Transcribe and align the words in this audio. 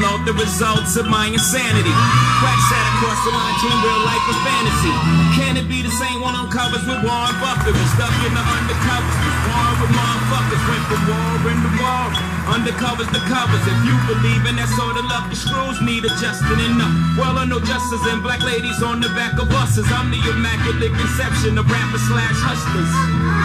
out 0.00 0.24
the 0.24 0.32
results 0.32 0.96
of 0.96 1.04
my 1.04 1.28
insanity. 1.28 1.92
Crack 2.40 2.60
sat 2.72 2.86
across 2.96 3.20
the 3.28 3.32
line 3.36 3.52
between 3.60 3.76
real 3.84 4.02
life 4.08 4.24
and 4.24 4.40
fantasy. 4.40 4.94
Can 5.36 5.52
it 5.60 5.68
be 5.68 5.84
the 5.84 5.92
same 5.92 6.24
one 6.24 6.32
on 6.32 6.48
covers 6.48 6.80
with 6.88 7.04
Warren 7.04 7.36
Buffett 7.44 7.76
and 7.76 7.90
stuck 7.92 8.14
in 8.24 8.32
the 8.32 8.40
undercovers? 8.40 9.16
Warren 9.52 9.76
with 9.84 9.92
motherfuckers 9.92 10.62
went 10.64 10.84
from 10.88 11.02
war 11.12 11.52
into 11.52 11.70
war. 11.76 12.04
Undercovers 12.48 13.10
the 13.12 13.20
covers. 13.28 13.60
If 13.68 13.78
you 13.84 13.94
believe 14.08 14.42
in 14.48 14.56
that 14.56 14.72
sort 14.72 14.96
of 14.96 15.04
love, 15.12 15.28
the 15.28 15.36
screws 15.36 15.78
need 15.84 16.08
adjusting 16.08 16.60
enough. 16.72 16.92
Well, 17.20 17.36
I 17.36 17.44
know 17.44 17.60
justice 17.60 18.02
and 18.08 18.24
black 18.24 18.40
ladies 18.40 18.80
on 18.82 19.04
the 19.04 19.12
back 19.12 19.36
of 19.36 19.52
buses. 19.52 19.84
I'm 19.92 20.08
the 20.08 20.20
immaculate 20.32 20.96
conception 20.96 21.60
of 21.60 21.68
rappers 21.68 22.02
slash 22.08 22.38
hustlers. 22.40 22.92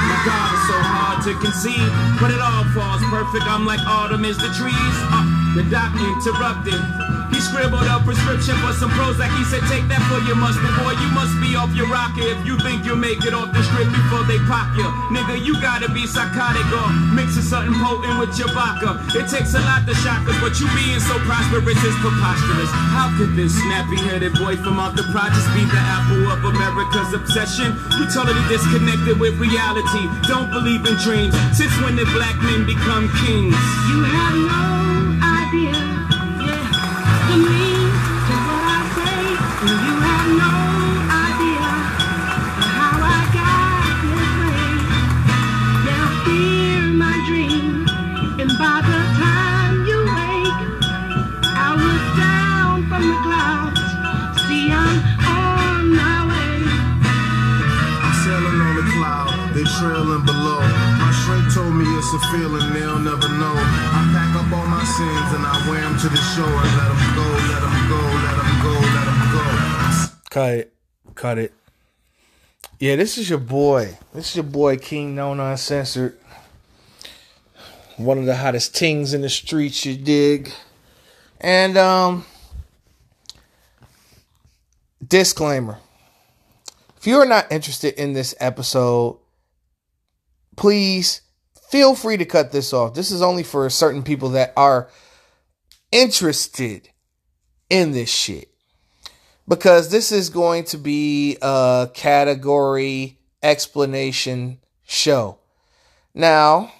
My 0.08 0.18
God, 0.24 0.48
it's 0.56 0.66
so 0.72 0.78
hard 0.80 1.20
to 1.28 1.32
conceive, 1.44 1.92
but 2.18 2.32
it 2.32 2.40
all 2.40 2.66
falls 2.72 3.04
perfect. 3.12 3.46
I'm 3.46 3.68
like 3.68 3.84
autumn 3.86 4.24
is 4.24 4.40
the 4.40 4.50
trees. 4.56 4.98
Uh, 5.12 5.37
the 5.56 5.64
doc 5.70 5.94
interrupted. 5.96 6.80
He 7.32 7.44
scribbled 7.44 7.86
a 7.86 8.00
prescription 8.02 8.56
for 8.64 8.74
some 8.74 8.90
Prozac. 8.98 9.30
He 9.38 9.44
said, 9.46 9.62
take 9.70 9.86
that 9.92 10.02
for 10.10 10.18
your 10.26 10.40
mustard, 10.40 10.74
boy. 10.80 10.96
You 10.98 11.10
must 11.14 11.36
be 11.38 11.54
off 11.54 11.70
your 11.76 11.86
rocker 11.92 12.24
if 12.24 12.40
you 12.48 12.58
think 12.66 12.82
you'll 12.88 12.98
make 12.98 13.22
it 13.22 13.36
off 13.36 13.52
the 13.54 13.62
strip 13.62 13.86
before 13.92 14.24
they 14.26 14.40
pop 14.50 14.74
you. 14.74 14.88
Nigga, 15.14 15.38
you 15.44 15.54
gotta 15.62 15.92
be 15.92 16.08
psychotic 16.08 16.66
or 16.72 16.88
mixing 17.14 17.46
something 17.46 17.76
potent 17.78 18.18
with 18.18 18.34
your 18.40 18.50
vodka. 18.56 18.98
It 19.14 19.28
takes 19.30 19.54
a 19.54 19.62
lot 19.62 19.86
to 19.86 19.94
shock 20.02 20.26
us, 20.26 20.40
but 20.40 20.58
you 20.58 20.66
being 20.74 21.04
so 21.04 21.20
prosperous 21.30 21.78
is 21.84 21.96
preposterous. 22.02 22.72
How 22.96 23.14
could 23.20 23.36
this 23.36 23.54
snappy-headed 23.54 24.34
boy 24.40 24.58
from 24.58 24.82
out 24.82 24.96
the 24.96 25.06
projects 25.14 25.46
be 25.54 25.62
the 25.68 25.78
apple 25.78 26.26
of 26.32 26.42
America's 26.42 27.14
obsession? 27.14 27.76
You 28.02 28.10
totally 28.10 28.42
disconnected 28.50 29.20
with 29.20 29.38
reality. 29.38 30.10
Don't 30.26 30.50
believe 30.50 30.82
in 30.88 30.96
dreams. 31.06 31.36
Since 31.54 31.76
when 31.86 32.00
did 32.00 32.10
black 32.18 32.40
men 32.42 32.66
become 32.66 33.12
kings? 33.22 33.54
You 33.94 34.00
have 34.10 34.34
no 34.34 34.77
to 66.00 66.10
the 66.10 66.16
shore 66.16 66.46
let 66.46 66.90
them 66.90 67.16
go, 67.16 67.24
let 67.24 67.62
them 67.62 67.90
go, 67.90 67.98
let 67.98 68.36
them 68.38 68.62
go, 68.62 68.70
let 68.94 69.06
them 69.06 69.32
go. 69.32 70.14
Cut 70.30 70.54
it. 70.54 70.74
Cut 71.16 71.38
it. 71.40 71.54
Yeah, 72.80 72.98
this 72.98 73.18
is 73.18 73.28
your 73.28 73.40
boy. 73.40 73.98
This 74.14 74.30
is 74.30 74.36
your 74.36 74.44
boy 74.44 74.78
King 74.78 75.16
Known 75.16 75.40
Uncensored. 75.40 76.16
One 77.96 78.20
of 78.20 78.28
the 78.28 78.36
hottest 78.36 78.76
tings 78.76 79.16
in 79.16 79.22
the 79.22 79.30
streets, 79.30 79.84
you 79.88 79.98
dig. 79.98 80.52
And 81.42 81.78
um 81.80 82.26
disclaimer. 85.06 85.80
If 86.98 87.08
you 87.08 87.18
are 87.18 87.26
not 87.26 87.52
interested 87.52 87.96
in 87.96 88.14
this 88.14 88.36
episode, 88.40 89.18
please 90.56 91.22
feel 91.72 91.96
free 91.96 92.18
to 92.18 92.26
cut 92.26 92.52
this 92.52 92.72
off. 92.72 92.94
This 92.94 93.10
is 93.10 93.24
only 93.24 93.42
for 93.42 93.68
certain 93.72 94.04
people 94.04 94.30
that 94.30 94.54
are 94.56 94.90
interested 95.92 96.90
in 97.70 97.92
this 97.92 98.10
shit 98.10 98.50
because 99.48 99.90
this 99.90 100.12
is 100.12 100.30
going 100.30 100.64
to 100.66 100.78
be 100.78 101.38
a 101.42 101.90
category 101.94 103.18
explanation 103.42 104.60
show. 104.84 105.40
Now, 106.14 106.72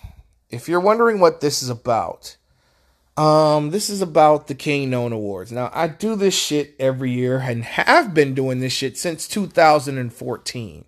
if 0.50 0.68
you're 0.68 0.80
wondering 0.80 1.20
what 1.20 1.42
this 1.42 1.62
is 1.62 1.70
about, 1.70 2.38
um, 3.16 3.72
this 3.72 3.90
is 3.90 4.02
about 4.02 4.48
the 4.48 4.56
King 4.56 4.90
Known 4.90 5.12
Awards. 5.12 5.52
Now, 5.52 5.72
I 5.74 5.88
do 5.88 6.16
this 6.16 6.38
shit 6.38 6.76
every 6.80 7.12
year 7.12 7.40
and 7.40 7.64
have 7.64 8.14
been 8.14 8.34
doing 8.34 8.60
this 8.60 8.74
shit 8.74 8.98
since 8.98 9.28
2014. 9.28 10.86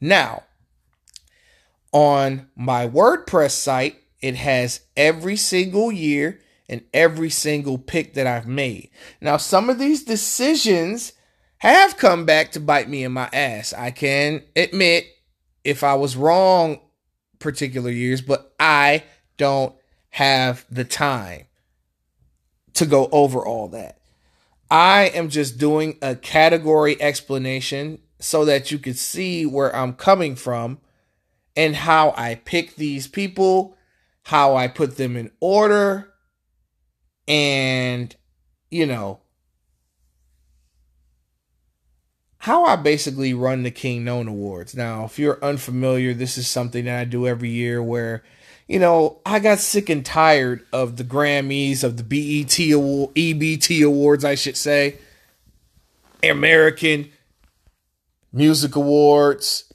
Now, 0.00 0.44
on 1.92 2.48
my 2.54 2.88
WordPress 2.88 3.52
site, 3.52 3.96
it 4.20 4.36
has 4.36 4.80
every 4.96 5.36
single 5.36 5.90
year 5.90 6.40
and 6.68 6.82
every 6.92 7.30
single 7.30 7.78
pick 7.78 8.14
that 8.14 8.26
I've 8.26 8.46
made. 8.46 8.90
Now, 9.20 9.36
some 9.36 9.68
of 9.68 9.78
these 9.78 10.04
decisions 10.04 11.12
have 11.58 11.96
come 11.96 12.24
back 12.24 12.52
to 12.52 12.60
bite 12.60 12.88
me 12.88 13.04
in 13.04 13.12
my 13.12 13.28
ass. 13.32 13.72
I 13.72 13.90
can 13.90 14.42
admit 14.56 15.06
if 15.62 15.82
I 15.82 15.94
was 15.94 16.16
wrong 16.16 16.80
particular 17.38 17.90
years, 17.90 18.20
but 18.20 18.54
I 18.58 19.04
don't 19.36 19.74
have 20.10 20.64
the 20.70 20.84
time 20.84 21.46
to 22.74 22.86
go 22.86 23.08
over 23.12 23.44
all 23.44 23.68
that. 23.68 23.98
I 24.70 25.10
am 25.14 25.28
just 25.28 25.58
doing 25.58 25.98
a 26.02 26.16
category 26.16 27.00
explanation 27.00 28.00
so 28.18 28.44
that 28.44 28.70
you 28.70 28.78
can 28.78 28.94
see 28.94 29.44
where 29.46 29.74
I'm 29.74 29.92
coming 29.92 30.34
from 30.36 30.78
and 31.56 31.76
how 31.76 32.14
I 32.16 32.36
pick 32.36 32.76
these 32.76 33.06
people, 33.06 33.76
how 34.24 34.56
I 34.56 34.68
put 34.68 34.96
them 34.96 35.16
in 35.16 35.30
order, 35.40 36.13
and, 37.26 38.14
you 38.70 38.86
know, 38.86 39.20
how 42.38 42.64
I 42.64 42.76
basically 42.76 43.32
run 43.32 43.62
the 43.62 43.70
King 43.70 44.04
Known 44.04 44.28
Awards. 44.28 44.74
Now, 44.74 45.06
if 45.06 45.18
you're 45.18 45.42
unfamiliar, 45.42 46.12
this 46.12 46.36
is 46.36 46.46
something 46.46 46.84
that 46.84 47.00
I 47.00 47.04
do 47.04 47.26
every 47.26 47.48
year 47.48 47.82
where, 47.82 48.22
you 48.68 48.78
know, 48.78 49.20
I 49.24 49.38
got 49.38 49.60
sick 49.60 49.88
and 49.88 50.04
tired 50.04 50.66
of 50.70 50.98
the 50.98 51.04
Grammys, 51.04 51.82
of 51.82 51.96
the 51.96 52.02
BET 52.02 52.58
award, 52.70 53.14
EBT 53.14 53.86
Awards, 53.86 54.26
I 54.26 54.34
should 54.34 54.58
say, 54.58 54.98
American 56.22 57.10
Music 58.30 58.76
Awards. 58.76 59.72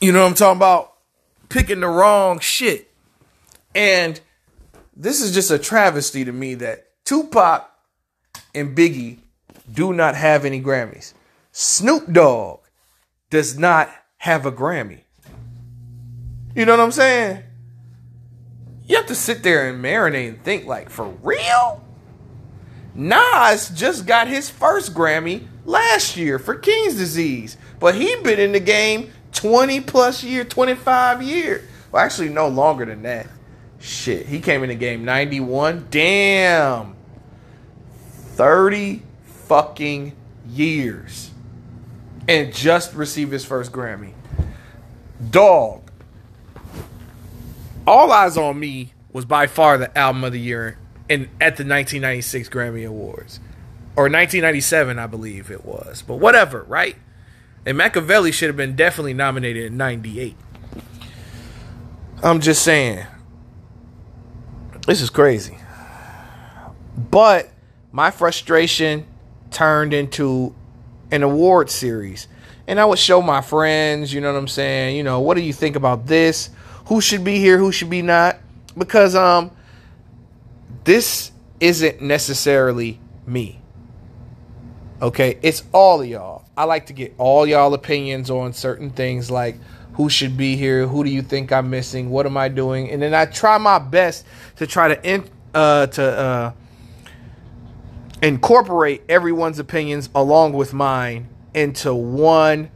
You 0.00 0.10
know 0.10 0.22
what 0.22 0.30
I'm 0.30 0.34
talking 0.34 0.58
about? 0.58 0.94
Picking 1.48 1.80
the 1.80 1.88
wrong 1.88 2.40
shit. 2.40 2.90
And 3.76 4.20
this 4.98 5.22
is 5.22 5.32
just 5.32 5.52
a 5.52 5.58
travesty 5.58 6.24
to 6.24 6.32
me 6.32 6.54
that 6.56 6.88
Tupac 7.04 7.70
and 8.52 8.76
Biggie 8.76 9.18
do 9.72 9.92
not 9.92 10.16
have 10.16 10.44
any 10.44 10.60
Grammys. 10.60 11.14
Snoop 11.52 12.12
Dogg 12.12 12.60
does 13.30 13.56
not 13.56 13.90
have 14.18 14.44
a 14.44 14.52
Grammy. 14.52 15.02
You 16.54 16.64
know 16.64 16.72
what 16.72 16.80
I'm 16.80 16.92
saying? 16.92 17.44
You 18.86 18.96
have 18.96 19.06
to 19.06 19.14
sit 19.14 19.44
there 19.44 19.68
and 19.68 19.82
marinate 19.82 20.28
and 20.30 20.42
think 20.42 20.66
like, 20.66 20.90
for 20.90 21.06
real? 21.22 21.84
Nas 22.94 23.70
just 23.70 24.06
got 24.06 24.26
his 24.26 24.50
first 24.50 24.94
Grammy 24.94 25.46
last 25.64 26.16
year 26.16 26.40
for 26.40 26.56
King's 26.56 26.96
Disease, 26.96 27.56
but 27.78 27.94
he 27.94 28.16
been 28.22 28.40
in 28.40 28.50
the 28.50 28.60
game 28.60 29.12
20 29.32 29.80
plus 29.82 30.24
year, 30.24 30.42
25 30.42 31.22
years. 31.22 31.64
Well, 31.92 32.02
actually, 32.02 32.30
no 32.30 32.48
longer 32.48 32.84
than 32.84 33.02
that. 33.02 33.28
Shit, 33.80 34.26
he 34.26 34.40
came 34.40 34.62
in 34.62 34.68
the 34.68 34.74
game 34.74 35.04
91. 35.04 35.88
Damn. 35.90 36.96
30 38.34 39.02
fucking 39.46 40.14
years. 40.48 41.30
And 42.26 42.52
just 42.52 42.94
received 42.94 43.32
his 43.32 43.44
first 43.44 43.72
Grammy. 43.72 44.12
Dog. 45.30 45.90
All 47.86 48.10
Eyez 48.10 48.36
on 48.36 48.58
Me 48.60 48.92
was 49.12 49.24
by 49.24 49.46
far 49.46 49.78
the 49.78 49.96
album 49.96 50.24
of 50.24 50.32
the 50.32 50.40
year 50.40 50.76
in 51.08 51.22
at 51.40 51.56
the 51.56 51.64
1996 51.64 52.48
Grammy 52.50 52.86
Awards. 52.86 53.40
Or 53.96 54.04
1997, 54.04 54.98
I 54.98 55.06
believe 55.06 55.50
it 55.50 55.64
was. 55.64 56.02
But 56.02 56.16
whatever, 56.16 56.62
right? 56.64 56.96
And 57.66 57.78
Makaveli 57.78 58.32
should 58.32 58.48
have 58.48 58.56
been 58.56 58.76
definitely 58.76 59.14
nominated 59.14 59.64
in 59.64 59.76
98. 59.76 60.36
I'm 62.22 62.40
just 62.40 62.62
saying. 62.62 63.06
This 64.88 65.02
is 65.02 65.10
crazy. 65.10 65.58
But 66.96 67.50
my 67.92 68.10
frustration 68.10 69.06
turned 69.50 69.92
into 69.92 70.54
an 71.10 71.22
award 71.22 71.68
series. 71.68 72.26
And 72.66 72.80
I 72.80 72.86
would 72.86 72.98
show 72.98 73.20
my 73.20 73.42
friends, 73.42 74.14
you 74.14 74.22
know 74.22 74.32
what 74.32 74.38
I'm 74.38 74.48
saying? 74.48 74.96
You 74.96 75.02
know, 75.02 75.20
what 75.20 75.34
do 75.34 75.42
you 75.42 75.52
think 75.52 75.76
about 75.76 76.06
this? 76.06 76.48
Who 76.86 77.02
should 77.02 77.22
be 77.22 77.38
here, 77.38 77.58
who 77.58 77.70
should 77.70 77.90
be 77.90 78.00
not? 78.00 78.38
Because 78.78 79.14
um 79.14 79.50
this 80.84 81.32
isn't 81.60 82.00
necessarily 82.00 82.98
me. 83.26 83.60
Okay, 85.02 85.38
it's 85.42 85.64
all 85.74 86.00
of 86.00 86.06
y'all. 86.06 86.46
I 86.56 86.64
like 86.64 86.86
to 86.86 86.94
get 86.94 87.14
all 87.18 87.46
y'all 87.46 87.74
opinions 87.74 88.30
on 88.30 88.54
certain 88.54 88.88
things 88.88 89.30
like 89.30 89.56
who 89.98 90.08
should 90.08 90.36
be 90.36 90.54
here, 90.54 90.86
who 90.86 91.02
do 91.02 91.10
you 91.10 91.22
think 91.22 91.50
I'm 91.52 91.70
missing, 91.70 92.08
what 92.08 92.24
am 92.24 92.36
I 92.36 92.48
doing, 92.48 92.88
and 92.88 93.02
then 93.02 93.14
I 93.14 93.26
try 93.26 93.58
my 93.58 93.80
best 93.80 94.24
to 94.56 94.66
try 94.66 94.94
to 94.94 95.04
in, 95.04 95.28
uh, 95.52 95.88
to 95.88 96.02
uh, 96.04 96.52
incorporate 98.22 99.02
everyone's 99.08 99.58
opinions 99.58 100.08
along 100.14 100.52
with 100.52 100.72
mine 100.72 101.28
into 101.52 101.92
one 101.92 102.70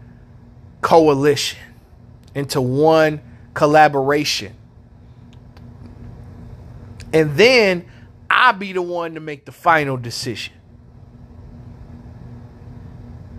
coalition, 0.80 1.60
into 2.34 2.60
one 2.60 3.20
collaboration. 3.54 4.56
And 7.12 7.36
then 7.36 7.86
I'll 8.28 8.54
be 8.54 8.72
the 8.72 8.82
one 8.82 9.14
to 9.14 9.20
make 9.20 9.44
the 9.44 9.52
final 9.52 9.96
decision. 9.96 10.54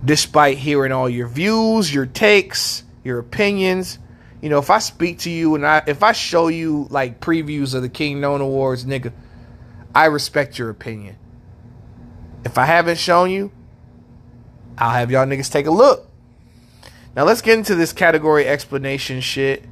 Despite 0.06 0.58
hearing 0.58 0.94
all 0.94 1.10
your 1.10 1.28
views, 1.28 1.94
your 1.94 2.06
takes, 2.06 2.83
your 3.04 3.20
opinions, 3.20 4.00
you 4.42 4.50
know, 4.50 4.60
if 4.60 4.70
I 4.70 4.80
speak 4.80 5.20
to 5.20 5.30
you 5.30 5.56
and 5.56 5.66
I 5.66 5.84
if 5.88 6.04
I 6.04 6.12
show 6.12 6.50
you 6.50 6.88
like 6.90 7.20
previews 7.22 7.74
of 7.74 7.82
the 7.82 7.90
King 7.90 8.20
Known 8.20 8.42
Awards, 8.42 8.86
nigga, 8.86 9.14
I 9.96 10.06
respect 10.06 10.58
your 10.58 10.70
opinion. 10.70 11.18
If 12.44 12.58
I 12.58 12.66
haven't 12.66 12.98
shown 12.98 13.32
you, 13.32 13.52
I'll 14.78 14.92
have 14.92 15.12
y'all 15.12 15.26
niggas 15.26 15.52
take 15.52 15.66
a 15.66 15.72
look. 15.72 16.10
Now 17.16 17.24
let's 17.24 17.42
get 17.42 17.58
into 17.58 17.76
this 17.76 17.94
category 17.94 18.46
explanation 18.46 19.22
shit. 19.22 19.64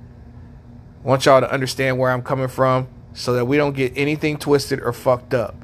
I 1.04 1.08
want 1.08 1.26
y'all 1.26 1.42
to 1.42 1.52
understand 1.52 1.98
where 1.98 2.12
I'm 2.12 2.22
coming 2.22 2.48
from 2.48 2.88
so 3.14 3.34
that 3.34 3.46
we 3.46 3.58
don't 3.58 3.76
get 3.76 3.92
anything 3.96 4.38
twisted 4.38 4.80
or 4.80 4.94
fucked 4.94 5.34
up. 5.34 5.56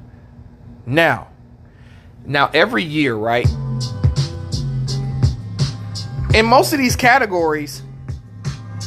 Now, 0.86 1.30
now 2.26 2.50
every 2.54 2.84
year, 2.84 3.16
right? 3.16 3.48
In 6.34 6.46
most 6.46 6.74
of 6.74 6.80
these 6.80 6.96
categories, 6.96 7.82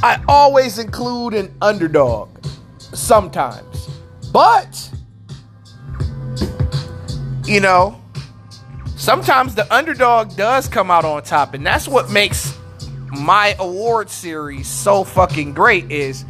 I 0.03 0.23
always 0.29 0.79
include 0.79 1.35
an 1.35 1.55
underdog 1.61 2.29
sometimes. 2.79 3.89
But 4.33 4.91
you 7.45 7.61
know, 7.61 8.01
sometimes 8.97 9.55
the 9.55 9.73
underdog 9.75 10.37
does 10.37 10.69
come 10.69 10.91
out 10.91 11.05
on 11.05 11.23
top 11.23 11.55
and 11.55 11.67
that's 11.67 11.89
what 11.89 12.11
makes 12.11 12.57
my 13.11 13.57
award 13.59 14.09
series 14.09 14.69
so 14.69 15.03
fucking 15.03 15.53
great 15.53 15.91
is 15.91 16.25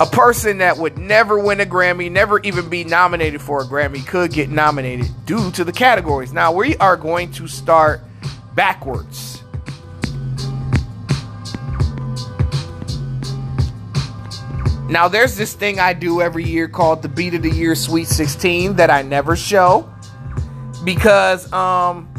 a 0.00 0.06
person 0.06 0.58
that 0.58 0.76
would 0.76 0.98
never 0.98 1.38
win 1.38 1.60
a 1.60 1.64
Grammy, 1.66 2.10
never 2.10 2.40
even 2.40 2.68
be 2.68 2.84
nominated 2.84 3.40
for 3.40 3.62
a 3.62 3.64
Grammy, 3.64 4.04
could 4.06 4.32
get 4.32 4.50
nominated 4.50 5.06
due 5.24 5.50
to 5.52 5.64
the 5.64 5.72
categories. 5.72 6.32
Now, 6.32 6.52
we 6.52 6.76
are 6.78 6.96
going 6.96 7.30
to 7.32 7.46
start 7.46 8.00
backwards. 8.54 9.43
Now, 14.88 15.08
there's 15.08 15.36
this 15.36 15.54
thing 15.54 15.80
I 15.80 15.94
do 15.94 16.20
every 16.20 16.44
year 16.44 16.68
called 16.68 17.00
the 17.00 17.08
Beat 17.08 17.34
of 17.34 17.42
the 17.42 17.50
Year 17.50 17.74
Sweet 17.74 18.06
16 18.06 18.76
that 18.76 18.90
I 18.90 19.00
never 19.00 19.34
show 19.34 19.90
because 20.84 21.50
um, 21.54 22.12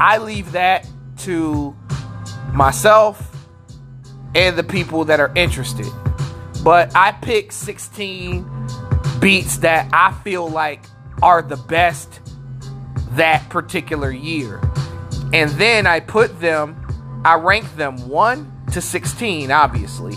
I 0.00 0.18
leave 0.18 0.52
that 0.52 0.88
to 1.18 1.76
myself 2.54 3.36
and 4.34 4.56
the 4.56 4.64
people 4.64 5.04
that 5.04 5.20
are 5.20 5.30
interested. 5.34 5.86
But 6.64 6.96
I 6.96 7.12
pick 7.12 7.52
16 7.52 8.48
beats 9.20 9.58
that 9.58 9.90
I 9.92 10.12
feel 10.24 10.48
like 10.48 10.86
are 11.22 11.42
the 11.42 11.56
best 11.56 12.20
that 13.10 13.46
particular 13.50 14.10
year. 14.10 14.60
And 15.34 15.50
then 15.52 15.86
I 15.86 16.00
put 16.00 16.40
them, 16.40 17.22
I 17.24 17.34
rank 17.34 17.76
them 17.76 18.08
1 18.08 18.68
to 18.72 18.80
16, 18.80 19.50
obviously. 19.50 20.14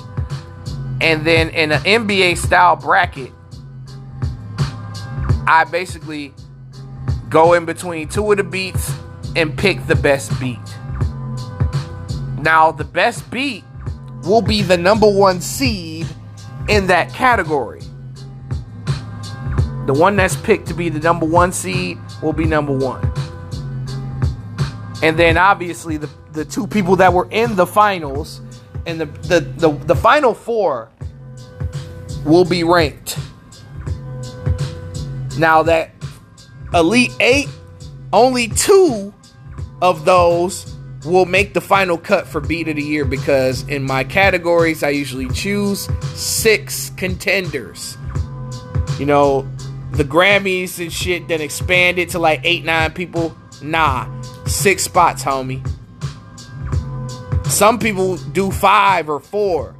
And 1.02 1.26
then 1.26 1.50
in 1.50 1.72
an 1.72 1.82
NBA 1.82 2.38
style 2.38 2.76
bracket, 2.76 3.32
I 5.48 5.66
basically 5.70 6.34
go 7.30 7.54
in 7.54 7.66
between 7.66 8.08
two 8.08 8.32
of 8.32 8.38
the 8.38 8.44
beats 8.44 8.94
and 9.36 9.58
pick 9.58 9.86
the 9.88 9.96
best 9.96 10.38
beat. 10.40 10.58
Now, 12.40 12.72
the 12.72 12.84
best 12.84 13.30
beat 13.32 13.64
will 14.24 14.42
be 14.42 14.62
the 14.62 14.78
number 14.78 15.10
one 15.10 15.42
seed 15.42 16.08
in 16.68 16.88
that 16.88 17.14
category. 17.14 17.82
The 19.86 19.94
one 19.94 20.16
that's 20.16 20.36
picked 20.36 20.68
to 20.68 20.74
be 20.74 20.90
the 20.90 21.00
number 21.00 21.26
one 21.26 21.52
seed 21.52 21.98
will 22.22 22.34
be 22.34 22.46
number 22.46 22.76
one. 22.78 23.02
And 25.02 25.18
then 25.18 25.38
obviously 25.38 25.98
the, 25.98 26.10
the 26.34 26.46
two 26.46 26.68
people 26.68 26.98
that 26.98 27.14
were 27.14 27.28
in 27.32 27.56
the 27.56 27.66
finals 27.66 28.42
and 28.86 29.00
the, 29.00 29.06
the, 29.06 29.40
the, 29.40 29.72
the 29.86 29.96
final 29.96 30.34
four 30.34 30.90
will 32.26 32.46
be 32.46 32.64
ranked. 32.64 33.18
Now 35.38 35.64
that 35.64 35.92
Elite 36.74 37.16
Eight, 37.20 37.50
only 38.12 38.48
two 38.48 39.14
of 39.82 40.06
those 40.06 40.76
will 41.06 41.26
make 41.26 41.54
the 41.54 41.62
final 41.62 41.98
cut 41.98 42.28
for 42.28 42.42
Beat 42.42 42.68
of 42.68 42.76
the 42.76 42.84
Year 42.84 43.06
because 43.06 43.68
in 43.70 43.84
my 43.84 44.04
categories, 44.04 44.84
I 44.84 44.90
usually 44.90 45.30
choose 45.30 45.88
six 46.14 46.90
contenders. 46.92 47.98
You 49.00 49.06
know, 49.06 49.48
the 49.92 50.04
Grammys 50.04 50.80
and 50.80 50.92
shit 50.92 51.28
that 51.30 51.42
expanded 51.42 52.10
to 52.10 52.20
like 52.20 52.42
eight, 52.44 52.66
nine 52.66 52.92
people. 52.92 53.36
Nah, 53.62 54.22
six 54.46 54.84
spots, 54.84 55.24
homie. 55.24 55.66
Some 57.50 57.80
people 57.80 58.18
do 58.18 58.52
five 58.52 59.10
or 59.10 59.20
four. 59.20 59.76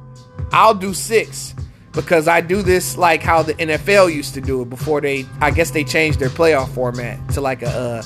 I'll 0.52 0.74
do 0.74 0.92
six 0.92 1.54
because 1.92 2.28
I 2.28 2.40
do 2.40 2.62
this 2.62 2.96
like 2.96 3.22
how 3.22 3.42
the 3.42 3.54
NFL 3.54 4.12
used 4.12 4.34
to 4.34 4.40
do 4.40 4.62
it 4.62 4.70
before 4.70 5.00
they, 5.00 5.24
I 5.40 5.50
guess 5.50 5.70
they 5.70 5.84
changed 5.84 6.18
their 6.18 6.28
playoff 6.28 6.68
format 6.74 7.28
to 7.30 7.40
like 7.40 7.62
a 7.62 7.68
uh, 7.68 8.02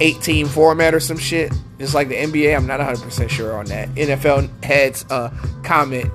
18 0.00 0.46
format 0.46 0.94
or 0.94 1.00
some 1.00 1.18
shit. 1.18 1.52
Just 1.78 1.94
like 1.94 2.08
the 2.08 2.16
NBA, 2.16 2.56
I'm 2.56 2.66
not 2.66 2.80
100% 2.80 3.30
sure 3.30 3.56
on 3.56 3.66
that. 3.66 3.88
NFL 3.90 4.64
heads 4.64 5.04
uh, 5.10 5.30
comment 5.62 6.10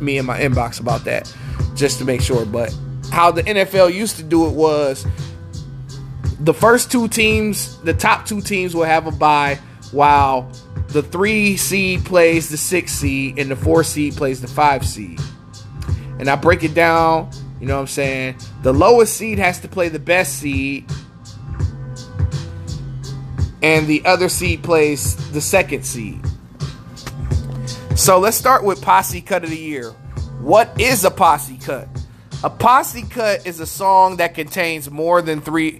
me 0.00 0.18
in 0.18 0.26
my 0.26 0.38
inbox 0.38 0.80
about 0.80 1.04
that 1.04 1.32
just 1.74 1.98
to 1.98 2.04
make 2.04 2.20
sure. 2.20 2.44
But 2.44 2.76
how 3.10 3.30
the 3.30 3.42
NFL 3.42 3.94
used 3.94 4.16
to 4.16 4.22
do 4.22 4.46
it 4.46 4.52
was 4.52 5.06
the 6.40 6.54
first 6.54 6.92
two 6.92 7.08
teams, 7.08 7.80
the 7.82 7.94
top 7.94 8.26
two 8.26 8.40
teams 8.40 8.74
will 8.74 8.84
have 8.84 9.06
a 9.06 9.12
bye 9.12 9.58
while 9.92 10.50
the 10.96 11.02
three 11.02 11.58
seed 11.58 12.06
plays 12.06 12.48
the 12.48 12.56
six 12.56 12.90
seed 12.90 13.38
and 13.38 13.50
the 13.50 13.56
four 13.56 13.84
seed 13.84 14.16
plays 14.16 14.40
the 14.40 14.48
five 14.48 14.82
seed. 14.82 15.20
And 16.18 16.26
I 16.26 16.36
break 16.36 16.64
it 16.64 16.72
down, 16.72 17.28
you 17.60 17.66
know 17.66 17.74
what 17.74 17.82
I'm 17.82 17.86
saying? 17.86 18.36
The 18.62 18.72
lowest 18.72 19.14
seed 19.14 19.38
has 19.38 19.60
to 19.60 19.68
play 19.68 19.90
the 19.90 19.98
best 19.98 20.38
seed 20.38 20.90
and 23.62 23.86
the 23.86 24.06
other 24.06 24.30
seed 24.30 24.62
plays 24.62 25.16
the 25.32 25.40
second 25.42 25.84
seed. 25.84 26.18
So 27.94 28.18
let's 28.18 28.38
start 28.38 28.64
with 28.64 28.80
posse 28.80 29.20
cut 29.20 29.44
of 29.44 29.50
the 29.50 29.58
year. 29.58 29.90
What 30.40 30.80
is 30.80 31.04
a 31.04 31.10
posse 31.10 31.58
cut? 31.58 31.88
A 32.42 32.48
posse 32.48 33.02
cut 33.02 33.46
is 33.46 33.60
a 33.60 33.66
song 33.66 34.16
that 34.16 34.34
contains 34.34 34.90
more 34.90 35.20
than 35.20 35.42
three 35.42 35.78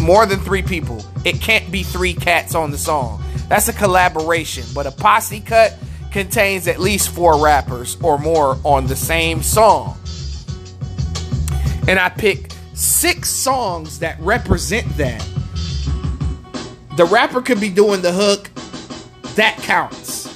more 0.00 0.26
than 0.26 0.40
three 0.40 0.62
people. 0.62 1.04
It 1.24 1.40
can't 1.40 1.70
be 1.70 1.84
three 1.84 2.14
cats 2.14 2.56
on 2.56 2.72
the 2.72 2.78
song. 2.78 3.22
That's 3.50 3.66
a 3.66 3.72
collaboration, 3.72 4.64
but 4.72 4.86
a 4.86 4.92
posse 4.92 5.40
cut 5.40 5.76
contains 6.12 6.68
at 6.68 6.78
least 6.78 7.08
four 7.08 7.42
rappers 7.42 7.96
or 8.00 8.16
more 8.16 8.56
on 8.62 8.86
the 8.86 8.94
same 8.94 9.42
song. 9.42 9.98
And 11.88 11.98
I 11.98 12.10
pick 12.10 12.52
six 12.74 13.28
songs 13.28 13.98
that 13.98 14.20
represent 14.20 14.86
that. 14.98 15.26
The 16.96 17.04
rapper 17.06 17.42
could 17.42 17.60
be 17.60 17.70
doing 17.70 18.02
the 18.02 18.12
hook. 18.12 18.50
That 19.34 19.56
counts. 19.56 20.28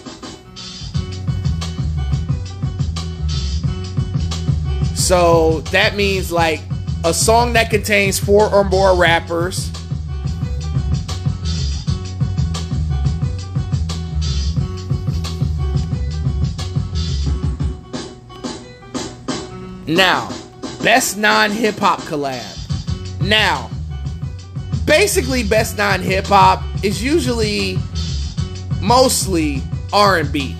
So 5.00 5.60
that 5.70 5.94
means 5.94 6.32
like 6.32 6.62
a 7.04 7.14
song 7.14 7.52
that 7.52 7.70
contains 7.70 8.18
four 8.18 8.52
or 8.52 8.64
more 8.64 8.96
rappers. 8.96 9.70
Now, 19.86 20.28
best 20.82 21.18
non 21.18 21.50
hip 21.50 21.76
hop 21.76 22.00
collab. 22.00 23.20
Now, 23.20 23.70
basically 24.86 25.42
best 25.42 25.76
non 25.76 26.00
hip 26.00 26.26
hop 26.26 26.62
is 26.82 27.02
usually 27.02 27.78
mostly 28.80 29.62
R&B. 29.92 30.56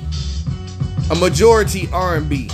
A 1.11 1.15
majority 1.15 1.89
R&B. 1.93 2.51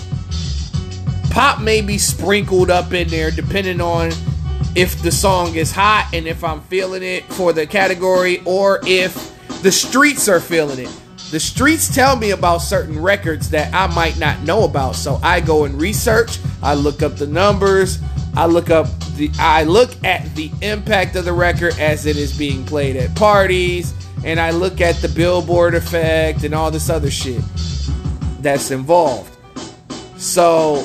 Pop 1.30 1.60
may 1.60 1.80
be 1.80 1.98
sprinkled 1.98 2.70
up 2.70 2.92
in 2.92 3.08
there 3.08 3.30
depending 3.30 3.80
on 3.80 4.10
if 4.74 5.00
the 5.02 5.10
song 5.12 5.54
is 5.54 5.70
hot 5.70 6.10
and 6.12 6.26
if 6.26 6.42
I'm 6.42 6.60
feeling 6.62 7.02
it 7.02 7.24
for 7.32 7.52
the 7.52 7.66
category 7.66 8.42
or 8.44 8.80
if 8.86 9.36
the 9.62 9.70
streets 9.70 10.28
are 10.28 10.40
feeling 10.40 10.80
it. 10.80 11.00
The 11.30 11.38
streets 11.38 11.94
tell 11.94 12.16
me 12.16 12.32
about 12.32 12.58
certain 12.58 13.00
records 13.00 13.50
that 13.50 13.72
I 13.72 13.86
might 13.94 14.18
not 14.18 14.40
know 14.40 14.64
about, 14.64 14.96
so 14.96 15.20
I 15.22 15.40
go 15.40 15.64
and 15.64 15.80
research. 15.80 16.38
I 16.60 16.74
look 16.74 17.02
up 17.02 17.16
the 17.16 17.26
numbers. 17.28 18.00
I 18.34 18.46
look 18.46 18.68
up 18.68 18.88
the 19.14 19.30
I 19.38 19.62
look 19.62 19.90
at 20.04 20.34
the 20.34 20.50
impact 20.60 21.14
of 21.14 21.24
the 21.24 21.32
record 21.32 21.78
as 21.78 22.06
it 22.06 22.16
is 22.16 22.36
being 22.36 22.64
played 22.64 22.96
at 22.96 23.14
parties, 23.14 23.94
and 24.24 24.40
I 24.40 24.50
look 24.50 24.80
at 24.80 24.96
the 24.96 25.08
billboard 25.08 25.74
effect 25.74 26.42
and 26.42 26.52
all 26.52 26.72
this 26.72 26.90
other 26.90 27.10
shit 27.10 27.42
that's 28.40 28.72
involved. 28.72 29.36
So 30.16 30.82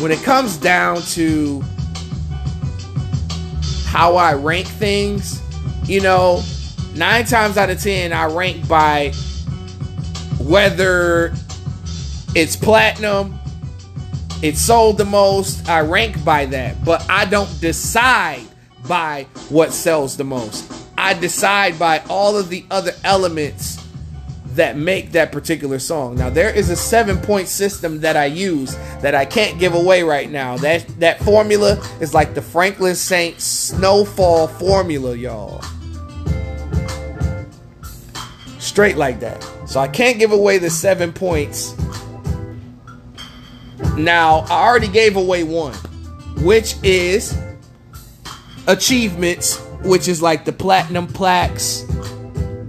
when 0.00 0.12
it 0.12 0.22
comes 0.22 0.58
down 0.58 1.00
to 1.12 1.62
how 3.86 4.16
I 4.16 4.34
rank 4.34 4.66
things, 4.66 5.40
you 5.84 6.02
know, 6.02 6.42
nine 6.94 7.24
times 7.24 7.56
out 7.56 7.70
of 7.70 7.80
ten, 7.80 8.12
I 8.12 8.26
rank 8.26 8.66
by 8.68 9.12
whether 10.38 11.34
it's 12.34 12.56
platinum, 12.56 13.38
it 14.42 14.56
sold 14.56 14.98
the 14.98 15.04
most, 15.04 15.68
I 15.68 15.80
rank 15.80 16.24
by 16.24 16.46
that. 16.46 16.84
But 16.84 17.08
I 17.08 17.24
don't 17.24 17.60
decide 17.60 18.46
by 18.88 19.26
what 19.48 19.72
sells 19.72 20.16
the 20.16 20.24
most. 20.24 20.72
I 20.98 21.14
decide 21.14 21.78
by 21.78 22.02
all 22.08 22.36
of 22.36 22.48
the 22.48 22.64
other 22.70 22.92
elements 23.04 23.78
that 24.54 24.76
make 24.76 25.12
that 25.12 25.32
particular 25.32 25.78
song. 25.78 26.16
Now 26.16 26.28
there 26.28 26.54
is 26.54 26.68
a 26.70 26.76
seven 26.76 27.18
point 27.18 27.48
system 27.48 28.00
that 28.00 28.16
I 28.16 28.26
use 28.26 28.76
that 29.00 29.14
I 29.14 29.24
can't 29.24 29.58
give 29.58 29.74
away 29.74 30.02
right 30.02 30.30
now. 30.30 30.56
That 30.58 30.86
that 31.00 31.20
formula 31.20 31.82
is 32.00 32.12
like 32.12 32.34
the 32.34 32.42
Franklin 32.42 32.94
Saint 32.94 33.40
snowfall 33.40 34.48
formula, 34.48 35.16
y'all. 35.16 35.64
Straight 38.72 38.96
like 38.96 39.20
that. 39.20 39.46
So 39.66 39.80
I 39.80 39.88
can't 39.88 40.18
give 40.18 40.32
away 40.32 40.56
the 40.58 40.70
seven 40.70 41.12
points. 41.12 41.76
Now 43.96 44.46
I 44.48 44.66
already 44.66 44.88
gave 44.88 45.16
away 45.16 45.44
one, 45.44 45.74
which 46.38 46.76
is 46.82 47.38
achievements, 48.66 49.58
which 49.82 50.08
is 50.08 50.22
like 50.22 50.44
the 50.44 50.52
platinum 50.52 51.06
plaques 51.06 51.84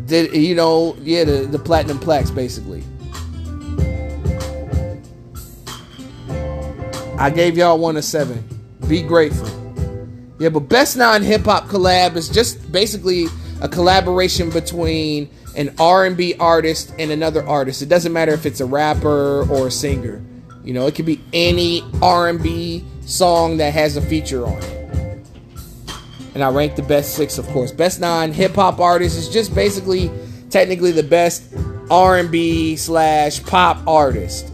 did 0.06 0.36
you 0.36 0.54
know? 0.54 0.96
Yeah, 1.02 1.24
the, 1.24 1.48
the 1.48 1.58
platinum 1.58 1.98
plaques 1.98 2.30
basically. 2.30 2.84
I 7.18 7.32
gave 7.34 7.58
y'all 7.58 7.80
one 7.80 7.98
of 7.98 8.04
seven. 8.04 8.44
Be 8.88 9.02
grateful. 9.02 9.50
Yeah, 10.40 10.50
but 10.50 10.62
best 10.62 10.98
non 10.98 11.22
hip 11.22 11.46
hop 11.46 11.66
collab 11.66 12.16
is 12.16 12.30
just 12.30 12.72
basically 12.72 13.26
a 13.62 13.70
collaboration 13.70 14.50
between 14.50 15.30
an 15.56 15.74
R&B 15.80 16.36
artist 16.40 16.94
and 16.98 17.12
another 17.12 17.46
artist. 17.48 17.82
It 17.82 17.90
doesn't 17.90 18.14
matter 18.14 18.32
if 18.34 18.46
it's 18.46 18.60
a 18.60 18.66
rapper 18.66 19.50
or 19.50 19.68
a 19.68 19.72
singer. 19.72 20.24
You 20.64 20.74
know, 20.74 20.88
it 20.88 20.96
could 20.96 21.06
be 21.06 21.22
any 21.34 21.84
R&B 22.02 22.86
song 23.02 23.58
that 23.58 23.74
has 23.74 23.98
a 23.98 24.02
feature 24.02 24.46
on 24.46 24.58
it 24.64 24.84
and 26.34 26.44
I 26.44 26.50
rank 26.50 26.76
the 26.76 26.84
best 26.84 27.16
six, 27.16 27.38
of 27.38 27.48
course. 27.48 27.72
Best 27.72 28.00
non 28.00 28.32
hip 28.32 28.56
hop 28.56 28.80
artist 28.80 29.18
is 29.18 29.30
just 29.30 29.54
basically 29.54 30.12
technically 30.50 30.92
the 30.92 31.04
best 31.04 31.44
R&B 31.90 32.76
slash 32.76 33.44
pop 33.44 33.86
artist 33.88 34.52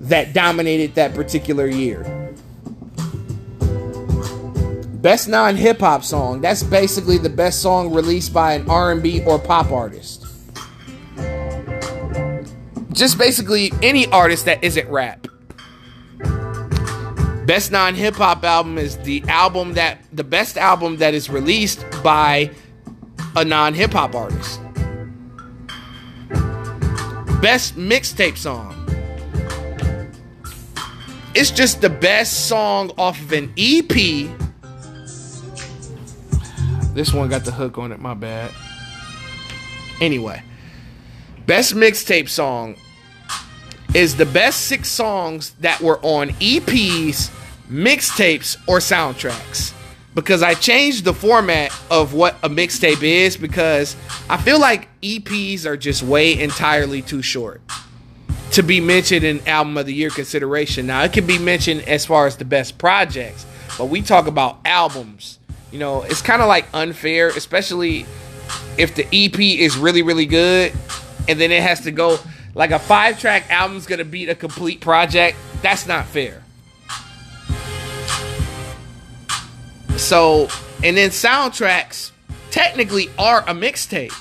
that 0.00 0.32
dominated 0.32 0.94
that 0.94 1.14
particular 1.14 1.66
year. 1.66 2.19
Best 5.00 5.28
non 5.28 5.56
hip 5.56 5.80
hop 5.80 6.04
song. 6.04 6.42
That's 6.42 6.62
basically 6.62 7.16
the 7.16 7.30
best 7.30 7.62
song 7.62 7.90
released 7.94 8.34
by 8.34 8.52
an 8.52 8.68
R&B 8.68 9.24
or 9.24 9.38
pop 9.38 9.70
artist. 9.70 10.26
Just 12.92 13.16
basically 13.16 13.72
any 13.82 14.06
artist 14.08 14.44
that 14.44 14.62
isn't 14.62 14.86
rap. 14.90 15.26
Best 17.46 17.72
non 17.72 17.94
hip 17.94 18.14
hop 18.14 18.44
album 18.44 18.76
is 18.76 18.98
the 18.98 19.24
album 19.26 19.72
that 19.72 20.04
the 20.12 20.22
best 20.22 20.58
album 20.58 20.98
that 20.98 21.14
is 21.14 21.30
released 21.30 21.82
by 22.04 22.50
a 23.36 23.44
non 23.44 23.72
hip 23.72 23.92
hop 23.92 24.14
artist. 24.14 24.60
Best 27.40 27.76
mixtape 27.78 28.36
song. 28.36 28.76
It's 31.34 31.50
just 31.50 31.80
the 31.80 31.88
best 31.88 32.48
song 32.48 32.90
off 32.98 33.18
of 33.18 33.32
an 33.32 33.50
EP. 33.56 34.28
This 37.00 37.14
one 37.14 37.30
got 37.30 37.46
the 37.46 37.52
hook 37.52 37.78
on 37.78 37.92
it, 37.92 37.98
my 37.98 38.12
bad. 38.12 38.50
Anyway, 40.02 40.42
best 41.46 41.74
mixtape 41.74 42.28
song 42.28 42.76
is 43.94 44.16
the 44.16 44.26
best 44.26 44.66
six 44.66 44.90
songs 44.90 45.52
that 45.60 45.80
were 45.80 45.98
on 46.02 46.28
EPs 46.40 47.34
mixtapes 47.70 48.58
or 48.68 48.80
soundtracks 48.80 49.72
because 50.14 50.42
I 50.42 50.52
changed 50.52 51.06
the 51.06 51.14
format 51.14 51.74
of 51.90 52.12
what 52.12 52.36
a 52.42 52.50
mixtape 52.50 53.02
is 53.02 53.34
because 53.34 53.96
I 54.28 54.36
feel 54.36 54.60
like 54.60 54.86
EPs 55.00 55.64
are 55.64 55.78
just 55.78 56.02
way 56.02 56.38
entirely 56.38 57.00
too 57.00 57.22
short 57.22 57.62
to 58.50 58.62
be 58.62 58.78
mentioned 58.78 59.24
in 59.24 59.40
album 59.48 59.78
of 59.78 59.86
the 59.86 59.94
year 59.94 60.10
consideration. 60.10 60.86
Now, 60.86 61.02
it 61.04 61.14
can 61.14 61.26
be 61.26 61.38
mentioned 61.38 61.80
as 61.88 62.04
far 62.04 62.26
as 62.26 62.36
the 62.36 62.44
best 62.44 62.76
projects, 62.76 63.46
but 63.78 63.86
we 63.86 64.02
talk 64.02 64.26
about 64.26 64.58
albums. 64.66 65.38
You 65.70 65.78
know, 65.78 66.02
it's 66.02 66.22
kind 66.22 66.42
of 66.42 66.48
like 66.48 66.66
unfair, 66.74 67.28
especially 67.28 68.06
if 68.76 68.94
the 68.94 69.06
EP 69.12 69.38
is 69.38 69.76
really, 69.76 70.02
really 70.02 70.26
good 70.26 70.72
and 71.28 71.40
then 71.40 71.52
it 71.52 71.62
has 71.62 71.80
to 71.82 71.90
go 71.90 72.18
like 72.54 72.70
a 72.72 72.78
five 72.78 73.20
track 73.20 73.50
album's 73.50 73.86
gonna 73.86 74.04
beat 74.04 74.28
a 74.28 74.34
complete 74.34 74.80
project. 74.80 75.36
That's 75.62 75.86
not 75.86 76.06
fair. 76.06 76.42
So, 79.96 80.48
and 80.82 80.96
then 80.96 81.10
soundtracks 81.10 82.10
technically 82.50 83.10
are 83.18 83.40
a 83.42 83.54
mixtape. 83.54 84.14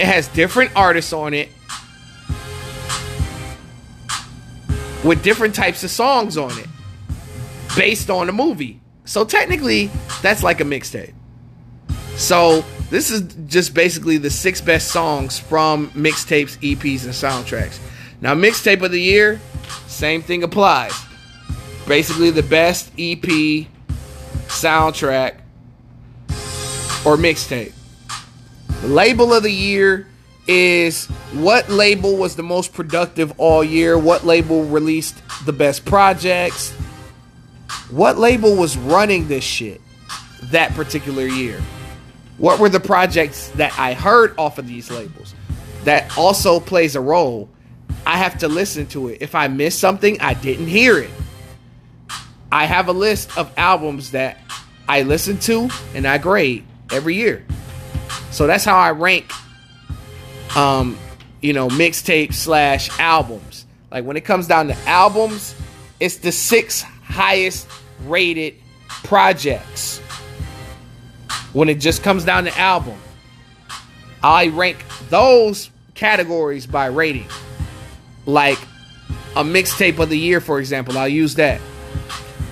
It 0.00 0.06
has 0.06 0.28
different 0.28 0.72
artists 0.74 1.12
on 1.12 1.34
it 1.34 1.50
with 5.04 5.22
different 5.22 5.54
types 5.54 5.84
of 5.84 5.90
songs 5.90 6.36
on 6.36 6.58
it 6.58 6.66
based 7.76 8.10
on 8.10 8.26
the 8.26 8.32
movie. 8.32 8.79
So 9.04 9.24
technically, 9.24 9.90
that's 10.22 10.42
like 10.42 10.60
a 10.60 10.64
mixtape. 10.64 11.14
So 12.16 12.64
this 12.90 13.10
is 13.10 13.22
just 13.46 13.72
basically 13.72 14.18
the 14.18 14.30
six 14.30 14.60
best 14.60 14.88
songs 14.88 15.38
from 15.38 15.90
mixtapes, 15.90 16.58
EPs, 16.58 17.04
and 17.04 17.12
soundtracks. 17.12 17.78
Now, 18.20 18.34
mixtape 18.34 18.82
of 18.82 18.90
the 18.90 19.00
year, 19.00 19.40
same 19.86 20.22
thing 20.22 20.42
applies. 20.42 20.92
Basically, 21.88 22.30
the 22.30 22.42
best 22.42 22.90
EP, 22.98 23.22
soundtrack, 24.48 25.36
or 27.06 27.16
mixtape. 27.16 27.72
Label 28.82 29.32
of 29.32 29.42
the 29.42 29.52
year 29.52 30.06
is 30.46 31.06
what 31.32 31.68
label 31.68 32.16
was 32.16 32.36
the 32.36 32.42
most 32.42 32.72
productive 32.72 33.32
all 33.38 33.62
year, 33.62 33.98
what 33.98 34.24
label 34.24 34.64
released 34.64 35.22
the 35.46 35.52
best 35.52 35.84
projects, 35.84 36.74
what 37.90 38.18
label 38.18 38.56
was 38.56 38.76
running 38.76 39.28
this 39.28 39.44
shit 39.44 39.80
that 40.44 40.72
particular 40.74 41.26
year. 41.26 41.60
What 42.38 42.58
were 42.58 42.68
the 42.68 42.80
projects 42.80 43.48
that 43.50 43.78
I 43.78 43.92
heard 43.94 44.34
off 44.38 44.58
of 44.58 44.66
these 44.66 44.90
labels? 44.90 45.34
That 45.84 46.16
also 46.16 46.60
plays 46.60 46.96
a 46.96 47.00
role. 47.00 47.48
I 48.06 48.16
have 48.16 48.38
to 48.38 48.48
listen 48.48 48.86
to 48.88 49.08
it. 49.08 49.18
If 49.20 49.34
I 49.34 49.48
miss 49.48 49.78
something, 49.78 50.20
I 50.20 50.34
didn't 50.34 50.66
hear 50.66 50.98
it. 50.98 51.10
I 52.50 52.64
have 52.64 52.88
a 52.88 52.92
list 52.92 53.36
of 53.36 53.52
albums 53.56 54.12
that 54.12 54.38
I 54.88 55.02
listen 55.02 55.38
to 55.40 55.68
and 55.94 56.06
I 56.06 56.18
grade 56.18 56.64
every 56.90 57.14
year. 57.14 57.44
So 58.30 58.46
that's 58.46 58.64
how 58.64 58.76
I 58.76 58.90
rank 58.90 59.30
um, 60.56 60.98
you 61.40 61.52
know, 61.52 61.68
mixtape 61.68 62.34
slash 62.34 62.90
albums. 62.98 63.66
Like 63.90 64.04
when 64.04 64.16
it 64.16 64.22
comes 64.22 64.46
down 64.46 64.68
to 64.68 64.76
albums, 64.88 65.54
it's 65.98 66.16
the 66.16 66.32
six 66.32 66.82
highest 66.82 67.68
rated 68.04 68.54
projects. 68.86 69.98
When 71.52 71.68
it 71.68 71.80
just 71.80 72.02
comes 72.02 72.24
down 72.24 72.44
to 72.44 72.58
album, 72.58 72.98
I 74.22 74.48
rank 74.48 74.84
those 75.08 75.70
categories 75.94 76.66
by 76.66 76.86
rating. 76.86 77.26
Like 78.26 78.58
a 79.36 79.42
mixtape 79.42 79.98
of 79.98 80.08
the 80.08 80.18
year, 80.18 80.40
for 80.40 80.60
example, 80.60 80.98
I'll 80.98 81.08
use 81.08 81.34
that. 81.36 81.60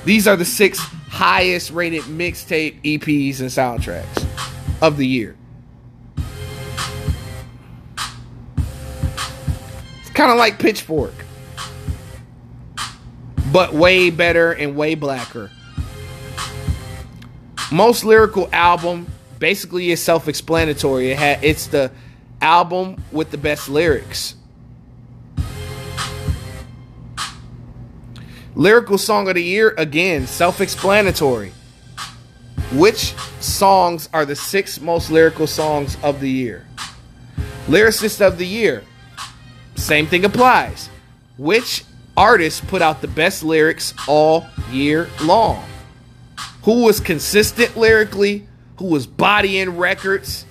These 0.04 0.26
are 0.26 0.36
the 0.36 0.44
six 0.44 0.78
highest 0.78 1.70
rated 1.70 2.02
mixtape 2.04 2.80
EPs 2.82 3.40
and 3.40 3.48
soundtracks 3.48 4.26
of 4.80 4.96
the 4.96 5.06
year. 5.06 5.36
It's 10.00 10.10
kind 10.10 10.30
of 10.30 10.38
like 10.38 10.58
Pitchfork, 10.58 11.14
but 13.52 13.72
way 13.72 14.10
better 14.10 14.52
and 14.52 14.76
way 14.76 14.94
blacker. 14.94 15.50
Most 17.70 18.04
lyrical 18.04 18.48
album 18.52 19.06
basically 19.38 19.90
is 19.90 20.02
self-explanatory. 20.02 21.12
It 21.12 21.38
it's 21.42 21.66
the 21.66 21.90
album 22.40 23.02
with 23.12 23.30
the 23.30 23.38
best 23.38 23.68
lyrics. 23.68 24.34
Lyrical 28.54 28.98
song 28.98 29.28
of 29.28 29.34
the 29.34 29.42
year 29.42 29.74
again, 29.76 30.26
self-explanatory. 30.26 31.52
which 32.72 33.14
songs 33.40 34.08
are 34.12 34.24
the 34.24 34.36
six 34.36 34.80
most 34.80 35.10
lyrical 35.10 35.46
songs 35.46 35.96
of 36.02 36.20
the 36.20 36.30
year? 36.30 36.66
Lyricist 37.66 38.20
of 38.20 38.38
the 38.38 38.46
year. 38.46 38.82
Same 39.76 40.06
thing 40.06 40.24
applies. 40.24 40.88
Which 41.36 41.84
artist 42.18 42.66
put 42.66 42.82
out 42.82 43.00
the 43.00 43.08
best 43.08 43.44
lyrics 43.44 43.94
all 44.08 44.46
year 44.72 45.08
long? 45.22 45.64
Who 46.64 46.82
was 46.82 46.98
consistent 46.98 47.76
lyrically? 47.76 48.46
Who 48.78 48.86
was 48.86 49.06
bodying 49.06 49.76
records? 49.76 50.44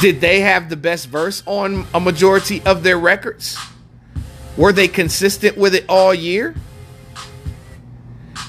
Did 0.00 0.20
they 0.20 0.40
have 0.40 0.70
the 0.70 0.76
best 0.76 1.08
verse 1.08 1.42
on 1.46 1.86
a 1.94 2.00
majority 2.00 2.62
of 2.64 2.82
their 2.82 2.98
records? 2.98 3.58
Were 4.56 4.72
they 4.72 4.88
consistent 4.88 5.58
with 5.58 5.74
it 5.74 5.84
all 5.88 6.14
year? 6.14 6.54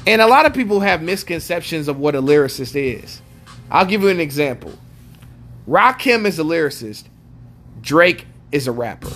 And 0.06 0.22
a 0.22 0.28
lot 0.28 0.46
of 0.46 0.54
people 0.54 0.80
have 0.80 1.02
misconceptions 1.02 1.90
of 1.90 2.00
what 2.00 2.16
a 2.16 2.22
lyricist 2.22 2.76
is. 2.76 3.22
I'll 3.70 3.86
give 3.86 4.02
you 4.02 4.08
an 4.08 4.22
example. 4.22 4.72
Rakim 5.68 6.26
is 6.26 6.40
a 6.40 6.44
lyricist. 6.44 7.04
Drake 7.82 8.26
is 8.54 8.68
a 8.68 8.72
rapper. 8.72 9.12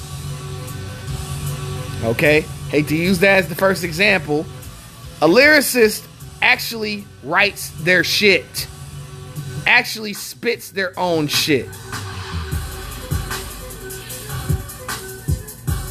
Okay? 2.03 2.41
Hate 2.69 2.87
to 2.87 2.95
use 2.95 3.19
that 3.19 3.39
as 3.39 3.49
the 3.49 3.55
first 3.55 3.83
example. 3.83 4.45
A 5.21 5.27
lyricist 5.27 6.07
actually 6.41 7.05
writes 7.23 7.69
their 7.83 8.03
shit, 8.03 8.67
actually 9.67 10.13
spits 10.13 10.71
their 10.71 10.97
own 10.97 11.27
shit, 11.27 11.69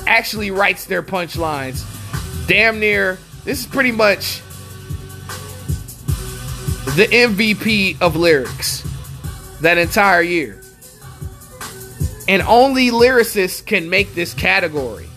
actually 0.07 0.51
writes 0.51 0.87
their 0.87 1.03
punchlines. 1.03 1.87
Damn 2.49 2.81
near, 2.81 3.19
this 3.45 3.61
is 3.61 3.67
pretty 3.67 3.93
much 3.93 4.41
the 6.97 7.07
MVP 7.07 8.01
of 8.03 8.17
lyrics 8.17 8.83
that 9.61 9.79
entire 9.79 10.23
year. 10.23 10.61
And 12.27 12.43
only 12.43 12.91
lyricists 12.91 13.65
can 13.65 13.89
make 13.89 14.15
this 14.15 14.35
category. 14.35 15.10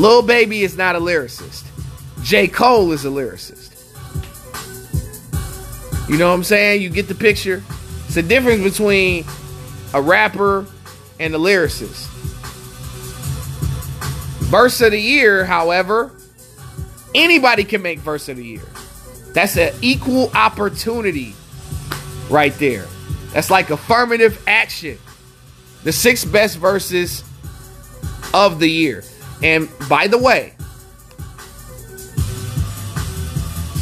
Lil 0.00 0.22
Baby 0.22 0.62
is 0.62 0.78
not 0.78 0.96
a 0.96 0.98
lyricist. 0.98 1.62
J. 2.22 2.48
Cole 2.48 2.92
is 2.92 3.04
a 3.04 3.08
lyricist. 3.08 3.68
You 6.08 6.16
know 6.16 6.30
what 6.30 6.36
I'm 6.36 6.42
saying? 6.42 6.80
You 6.80 6.88
get 6.88 7.06
the 7.06 7.14
picture. 7.14 7.62
It's 8.06 8.14
the 8.14 8.22
difference 8.22 8.62
between 8.62 9.26
a 9.92 10.00
rapper 10.00 10.64
and 11.18 11.34
a 11.34 11.38
lyricist. 11.38 12.06
Verse 14.48 14.80
of 14.80 14.92
the 14.92 14.98
year, 14.98 15.44
however, 15.44 16.10
anybody 17.14 17.62
can 17.62 17.82
make 17.82 17.98
verse 17.98 18.30
of 18.30 18.38
the 18.38 18.46
year. 18.46 18.66
That's 19.34 19.58
an 19.58 19.74
equal 19.82 20.30
opportunity 20.34 21.34
right 22.30 22.54
there. 22.54 22.86
That's 23.34 23.50
like 23.50 23.68
affirmative 23.68 24.42
action. 24.46 24.96
The 25.84 25.92
six 25.92 26.24
best 26.24 26.56
verses 26.56 27.22
of 28.32 28.60
the 28.60 28.68
year. 28.68 29.04
And 29.42 29.68
by 29.88 30.06
the 30.06 30.18
way, 30.18 30.54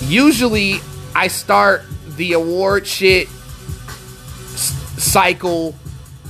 usually 0.03 0.81
I 1.15 1.29
start 1.29 1.83
the 2.17 2.33
award 2.35 2.87
shit 2.87 3.29
cycle 4.99 5.75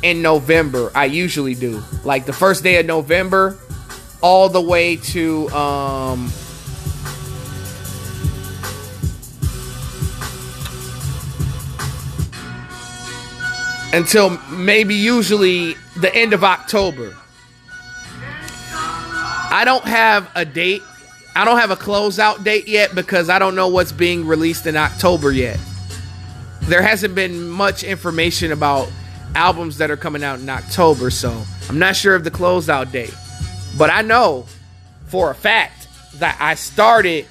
in 0.03 0.23
November. 0.23 0.91
I 0.95 1.07
usually 1.07 1.55
do. 1.55 1.83
Like 2.05 2.27
the 2.27 2.33
first 2.33 2.63
day 2.63 2.79
of 2.79 2.87
November 2.87 3.59
all 4.21 4.49
the 4.49 4.61
way 4.61 4.97
to 4.97 5.49
um 5.51 6.31
until 13.93 14.31
maybe 14.51 14.95
usually 14.95 15.75
the 15.97 16.15
end 16.15 16.33
of 16.33 16.45
October. 16.45 17.17
I 19.51 19.65
don't 19.65 19.85
have 19.85 20.31
a 20.35 20.45
date. 20.45 20.83
I 21.35 21.45
don't 21.45 21.59
have 21.59 21.71
a 21.71 21.77
closeout 21.77 22.45
date 22.45 22.69
yet 22.69 22.95
because 22.95 23.31
I 23.31 23.39
don't 23.39 23.55
know 23.55 23.69
what's 23.69 23.93
being 23.93 24.27
released 24.27 24.67
in 24.67 24.77
October 24.77 25.33
yet. 25.33 25.59
There 26.63 26.83
hasn't 26.83 27.15
been 27.15 27.49
much 27.49 27.83
information 27.83 28.53
about 28.53 28.91
albums 29.35 29.79
that 29.79 29.91
are 29.91 29.97
coming 29.97 30.23
out 30.23 30.41
in 30.41 30.49
October, 30.51 31.11
so 31.11 31.45
I'm 31.69 31.79
not 31.79 31.97
sure 31.97 32.15
of 32.15 32.25
the 32.25 32.31
closeout 32.31 32.93
date. 32.93 33.15
But 33.79 33.89
I 33.89 34.03
know 34.03 34.47
for 35.07 35.31
a 35.31 35.35
fact 35.35 35.89
that 36.19 36.37
I 36.41 36.55
started 36.55 37.27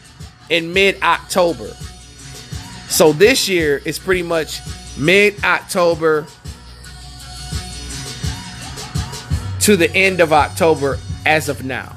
in 0.50 0.74
mid 0.74 1.02
October. 1.04 1.68
So 2.88 3.12
this 3.12 3.48
year 3.48 3.82
is 3.86 4.00
pretty 4.00 4.24
much 4.24 4.62
mid 4.98 5.44
October 5.44 6.26
to 9.60 9.76
the 9.76 9.92
end 9.94 10.20
of 10.20 10.34
October 10.34 10.98
as 11.26 11.50
of 11.50 11.64
now. 11.64 11.97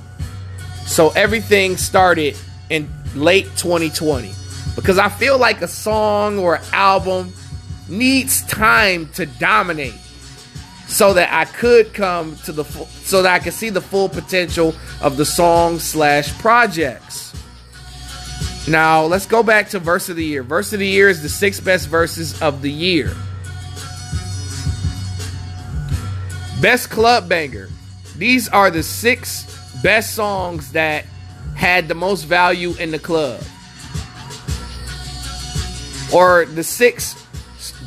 So 0.90 1.11
everything 1.11 1.76
started 1.76 2.37
in 2.68 2.90
late 3.14 3.44
2020 3.57 4.33
because 4.74 4.98
I 4.98 5.09
feel 5.09 5.38
like 5.38 5.62
a 5.62 5.68
song 5.68 6.40
or 6.40 6.61
album 6.72 7.33
needs 7.88 8.44
time 8.46 9.09
to 9.11 9.24
dominate 9.24 9.94
so 10.88 11.14
that 11.14 11.33
I 11.33 11.44
could 11.44 11.94
come 11.94 12.35
to 12.38 12.50
the 12.50 12.64
full, 12.64 12.87
so 12.87 13.22
that 13.22 13.33
I 13.33 13.38
could 13.38 13.53
see 13.53 13.70
the 13.70 13.81
full 13.81 14.09
potential 14.09 14.74
of 15.00 15.16
the 15.16 15.24
song 15.24 15.79
slash 15.79 16.37
projects. 16.40 17.37
Now 18.66 19.05
let's 19.05 19.26
go 19.26 19.44
back 19.44 19.68
to 19.68 19.79
verse 19.79 20.09
of 20.09 20.16
the 20.16 20.24
year. 20.24 20.42
Verse 20.42 20.72
of 20.72 20.81
the 20.81 20.88
year 20.88 21.09
is 21.09 21.22
the 21.22 21.29
six 21.29 21.61
best 21.61 21.87
verses 21.87 22.42
of 22.42 22.62
the 22.62 22.70
year. 22.70 23.14
Best 26.61 26.90
club 26.90 27.29
banger. 27.29 27.68
These 28.16 28.48
are 28.48 28.72
the 28.72 28.83
six 28.83 29.49
best 29.83 30.14
songs 30.14 30.73
that 30.73 31.05
had 31.55 31.88
the 31.88 31.95
most 31.95 32.25
value 32.25 32.75
in 32.79 32.90
the 32.90 32.99
club. 32.99 33.43
Or 36.12 36.45
the 36.45 36.64
six 36.64 37.14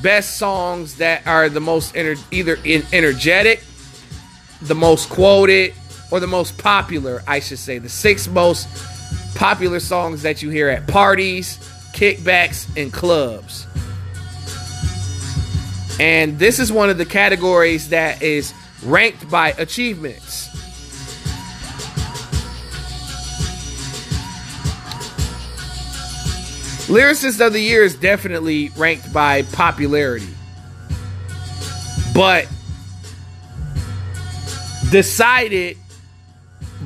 best 0.02 0.38
songs 0.38 0.98
that 0.98 1.26
are 1.28 1.50
the 1.50 1.60
most 1.60 1.94
ener- 1.96 2.22
either 2.32 2.58
in- 2.64 2.86
energetic, 2.94 3.64
the 4.62 4.76
most 4.76 5.10
quoted, 5.10 5.74
or 6.12 6.20
the 6.20 6.28
most 6.28 6.58
popular, 6.58 7.24
I 7.28 7.40
should 7.40 7.60
say. 7.60 7.80
The 7.80 7.90
six 7.90 8.28
most 8.28 8.68
popular 9.36 9.80
songs 9.80 10.22
that 10.22 10.42
you 10.42 10.50
hear 10.50 10.70
at 10.70 10.88
parties, 10.88 11.58
kickbacks, 11.94 12.68
and 12.78 12.94
clubs. 12.94 13.66
And 16.00 16.40
this 16.40 16.60
is 16.60 16.72
one 16.72 16.90
of 16.90 16.98
the 16.98 17.06
categories 17.06 17.90
that 17.90 18.22
is 18.22 18.54
ranked 18.84 19.30
by 19.30 19.52
achievements. 19.52 20.53
Lyricist 26.88 27.46
of 27.46 27.54
the 27.54 27.60
Year 27.60 27.84
is 27.84 27.96
definitely 27.96 28.70
ranked 28.76 29.12
by 29.14 29.44
popularity. 29.44 30.28
But 32.14 32.48
decided 34.92 35.78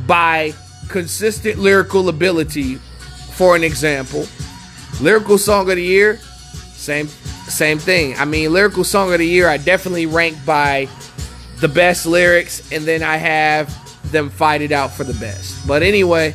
by 0.05 0.53
consistent 0.87 1.59
lyrical 1.59 2.09
ability, 2.09 2.75
for 3.33 3.55
an 3.55 3.63
example. 3.63 4.25
Lyrical 5.01 5.37
Song 5.37 5.69
of 5.69 5.75
the 5.75 5.83
Year, 5.83 6.17
same 6.73 7.07
same 7.07 7.79
thing. 7.79 8.15
I 8.17 8.25
mean, 8.25 8.53
Lyrical 8.53 8.83
Song 8.83 9.11
of 9.11 9.19
the 9.19 9.27
Year, 9.27 9.49
I 9.49 9.57
definitely 9.57 10.05
rank 10.05 10.37
by 10.45 10.87
the 11.59 11.67
best 11.67 12.05
lyrics, 12.05 12.71
and 12.71 12.85
then 12.85 13.03
I 13.03 13.17
have 13.17 13.73
them 14.11 14.29
fight 14.29 14.61
it 14.61 14.71
out 14.71 14.91
for 14.91 15.03
the 15.03 15.13
best. 15.15 15.67
But 15.67 15.83
anyway, 15.83 16.33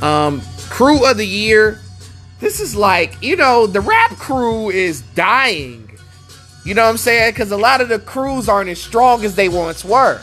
um, 0.00 0.42
Crew 0.70 1.04
of 1.08 1.16
the 1.16 1.26
Year, 1.26 1.80
this 2.44 2.60
is 2.60 2.76
like, 2.76 3.22
you 3.22 3.36
know, 3.36 3.66
the 3.66 3.80
rap 3.80 4.10
crew 4.12 4.70
is 4.70 5.00
dying. 5.14 5.98
You 6.64 6.74
know 6.74 6.84
what 6.84 6.90
I'm 6.90 6.96
saying? 6.98 7.32
Because 7.32 7.50
a 7.50 7.56
lot 7.56 7.80
of 7.80 7.88
the 7.88 7.98
crews 7.98 8.48
aren't 8.48 8.70
as 8.70 8.80
strong 8.80 9.24
as 9.24 9.34
they 9.34 9.48
once 9.48 9.84
were. 9.84 10.20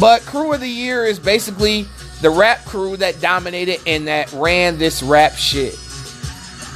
But 0.00 0.22
Crew 0.22 0.52
of 0.52 0.60
the 0.60 0.68
Year 0.68 1.04
is 1.04 1.18
basically 1.18 1.86
the 2.20 2.30
rap 2.30 2.64
crew 2.64 2.96
that 2.98 3.20
dominated 3.20 3.80
and 3.86 4.06
that 4.06 4.32
ran 4.32 4.78
this 4.78 5.02
rap 5.02 5.32
shit. 5.32 5.76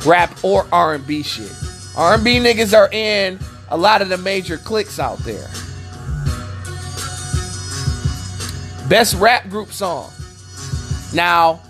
Rap 0.05 0.42
or 0.42 0.66
R&B 0.72 1.22
shit. 1.22 1.53
R&B 1.96 2.38
niggas 2.38 2.77
are 2.77 2.90
in 2.92 3.38
a 3.68 3.77
lot 3.77 4.03
of 4.03 4.09
the 4.09 4.18
major 4.18 4.57
cliques 4.57 4.98
out 4.98 5.18
there. 5.18 5.48
Best 8.88 9.14
rap 9.18 9.48
group 9.48 9.72
song. 9.72 10.11
Now, 11.14 11.62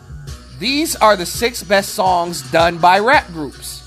these 0.63 0.95
are 0.97 1.17
the 1.17 1.27
six 1.27 1.63
best 1.63 1.95
songs 1.95 2.49
done 2.53 2.79
by 2.79 3.01
rap 3.01 3.27
groups. 3.33 3.81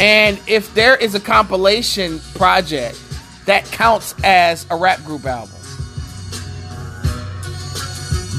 And 0.00 0.40
if 0.46 0.72
there 0.74 0.96
is 0.96 1.14
a 1.14 1.20
compilation 1.20 2.20
project 2.34 3.02
that 3.46 3.64
counts 3.66 4.14
as 4.22 4.64
a 4.70 4.76
rap 4.76 5.04
group 5.04 5.26
album, 5.26 5.60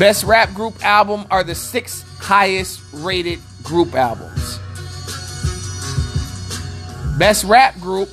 Best 0.02 0.24
rap 0.24 0.52
group 0.56 0.84
album 0.84 1.28
are 1.30 1.44
the 1.44 1.54
six 1.54 2.04
highest 2.18 2.82
rated 2.92 3.40
group 3.62 3.94
albums. 3.94 4.58
Best 7.20 7.44
rap 7.44 7.80
group 7.80 8.10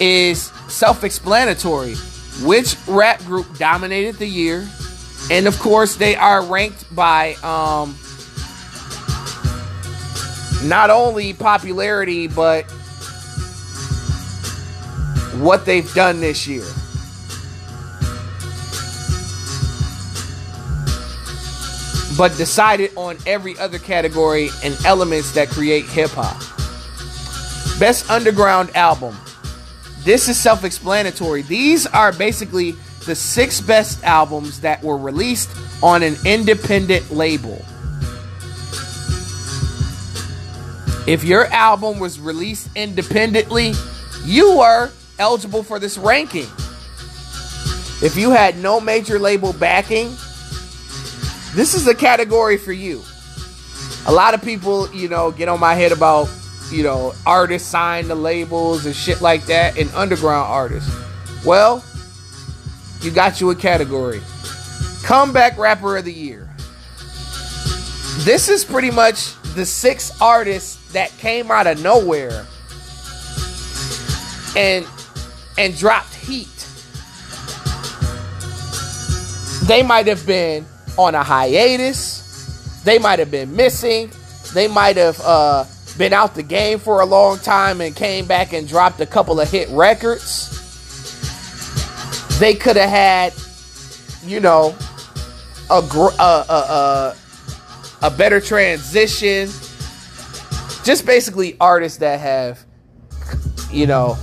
is 0.00 0.44
self 0.68 1.04
explanatory. 1.04 1.96
Which 2.44 2.76
rap 2.86 3.22
group 3.24 3.58
dominated 3.58 4.16
the 4.16 4.26
year? 4.26 4.66
And 5.30 5.46
of 5.46 5.56
course, 5.60 5.94
they 5.94 6.16
are 6.16 6.44
ranked 6.44 6.92
by 6.94 7.34
um, 7.44 7.96
not 10.68 10.90
only 10.90 11.32
popularity, 11.32 12.26
but 12.26 12.64
what 15.40 15.64
they've 15.64 15.92
done 15.94 16.20
this 16.20 16.48
year. 16.48 16.66
But 22.18 22.36
decided 22.36 22.90
on 22.96 23.16
every 23.24 23.56
other 23.58 23.78
category 23.78 24.50
and 24.64 24.76
elements 24.84 25.32
that 25.32 25.48
create 25.48 25.84
hip 25.84 26.10
hop. 26.10 26.38
Best 27.78 28.10
underground 28.10 28.76
album. 28.76 29.16
This 30.00 30.28
is 30.28 30.38
self 30.38 30.64
explanatory. 30.64 31.42
These 31.42 31.86
are 31.86 32.12
basically 32.12 32.74
the 33.10 33.16
six 33.16 33.60
best 33.60 34.04
albums 34.04 34.60
that 34.60 34.84
were 34.84 34.96
released 34.96 35.50
on 35.82 36.04
an 36.04 36.14
independent 36.24 37.10
label. 37.10 37.60
If 41.08 41.24
your 41.24 41.46
album 41.46 41.98
was 41.98 42.20
released 42.20 42.68
independently, 42.76 43.72
you 44.24 44.58
were 44.58 44.92
eligible 45.18 45.64
for 45.64 45.80
this 45.80 45.98
ranking. 45.98 46.46
If 48.00 48.14
you 48.16 48.30
had 48.30 48.56
no 48.58 48.80
major 48.80 49.18
label 49.18 49.54
backing, 49.54 50.10
this 51.56 51.74
is 51.74 51.88
a 51.88 51.94
category 51.96 52.58
for 52.58 52.72
you. 52.72 53.02
A 54.06 54.12
lot 54.12 54.34
of 54.34 54.42
people, 54.42 54.88
you 54.94 55.08
know, 55.08 55.32
get 55.32 55.48
on 55.48 55.58
my 55.58 55.74
head 55.74 55.90
about, 55.90 56.30
you 56.70 56.84
know, 56.84 57.12
artists 57.26 57.68
sign 57.68 58.06
the 58.06 58.14
labels 58.14 58.86
and 58.86 58.94
shit 58.94 59.20
like 59.20 59.46
that 59.46 59.76
and 59.76 59.90
underground 59.96 60.46
artists. 60.48 60.94
Well, 61.44 61.82
you 63.02 63.10
got 63.10 63.40
you 63.40 63.50
a 63.50 63.54
category. 63.54 64.20
Comeback 65.02 65.56
Rapper 65.58 65.96
of 65.96 66.04
the 66.04 66.12
Year. 66.12 66.48
This 68.24 68.48
is 68.48 68.64
pretty 68.64 68.90
much 68.90 69.34
the 69.54 69.64
six 69.64 70.20
artists 70.20 70.92
that 70.92 71.10
came 71.18 71.50
out 71.50 71.66
of 71.66 71.82
nowhere 71.82 72.46
and 74.56 74.86
and 75.56 75.76
dropped 75.76 76.14
heat. 76.14 76.48
They 79.66 79.82
might 79.82 80.06
have 80.06 80.26
been 80.26 80.66
on 80.98 81.14
a 81.14 81.22
hiatus. 81.22 82.82
They 82.84 82.98
might 82.98 83.18
have 83.18 83.30
been 83.30 83.54
missing. 83.54 84.10
They 84.52 84.68
might 84.68 84.96
have 84.96 85.20
uh, 85.22 85.64
been 85.96 86.12
out 86.12 86.34
the 86.34 86.42
game 86.42 86.78
for 86.78 87.00
a 87.00 87.06
long 87.06 87.38
time 87.38 87.80
and 87.80 87.94
came 87.94 88.26
back 88.26 88.52
and 88.52 88.66
dropped 88.66 89.00
a 89.00 89.06
couple 89.06 89.40
of 89.40 89.50
hit 89.50 89.68
records. 89.70 90.59
They 92.40 92.54
could 92.54 92.76
have 92.76 92.88
had, 92.88 93.34
you 94.24 94.40
know, 94.40 94.74
a 95.70 95.82
gr- 95.86 96.16
a, 96.18 96.44
a, 96.48 97.14
a, 98.02 98.06
a 98.06 98.10
better 98.10 98.40
transition. 98.40 99.50
Just 100.82 101.04
basically 101.04 101.58
artists 101.60 101.98
that 101.98 102.18
have, 102.18 102.64
you 103.70 103.86
know, 103.86 104.16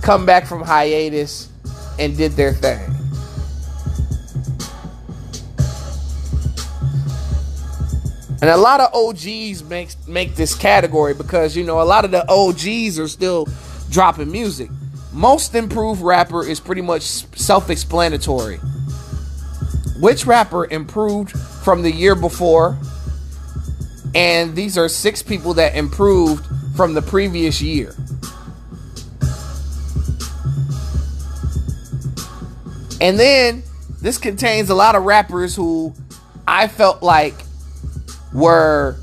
come 0.00 0.24
back 0.24 0.46
from 0.46 0.62
hiatus 0.62 1.50
and 1.98 2.16
did 2.16 2.32
their 2.32 2.54
thing. 2.54 2.80
And 8.40 8.48
a 8.48 8.56
lot 8.56 8.80
of 8.80 8.94
OGs 8.94 9.62
make 9.64 9.90
make 10.08 10.36
this 10.36 10.54
category 10.54 11.12
because 11.12 11.54
you 11.54 11.64
know 11.64 11.82
a 11.82 11.84
lot 11.84 12.06
of 12.06 12.12
the 12.12 12.24
OGs 12.30 12.98
are 12.98 13.08
still 13.08 13.46
dropping 13.90 14.32
music. 14.32 14.70
Most 15.12 15.54
improved 15.54 16.00
rapper 16.00 16.44
is 16.44 16.58
pretty 16.58 16.80
much 16.80 17.02
self-explanatory. 17.02 18.56
Which 20.00 20.26
rapper 20.26 20.66
improved 20.66 21.30
from 21.30 21.82
the 21.82 21.92
year 21.92 22.14
before? 22.14 22.78
And 24.14 24.56
these 24.56 24.76
are 24.78 24.88
six 24.88 25.22
people 25.22 25.54
that 25.54 25.76
improved 25.76 26.46
from 26.76 26.94
the 26.94 27.02
previous 27.02 27.60
year. 27.60 27.94
And 33.00 33.18
then 33.18 33.62
this 34.00 34.16
contains 34.16 34.70
a 34.70 34.74
lot 34.74 34.94
of 34.94 35.04
rappers 35.04 35.54
who 35.54 35.92
I 36.46 36.68
felt 36.68 37.02
like 37.02 37.34
were 38.32 38.96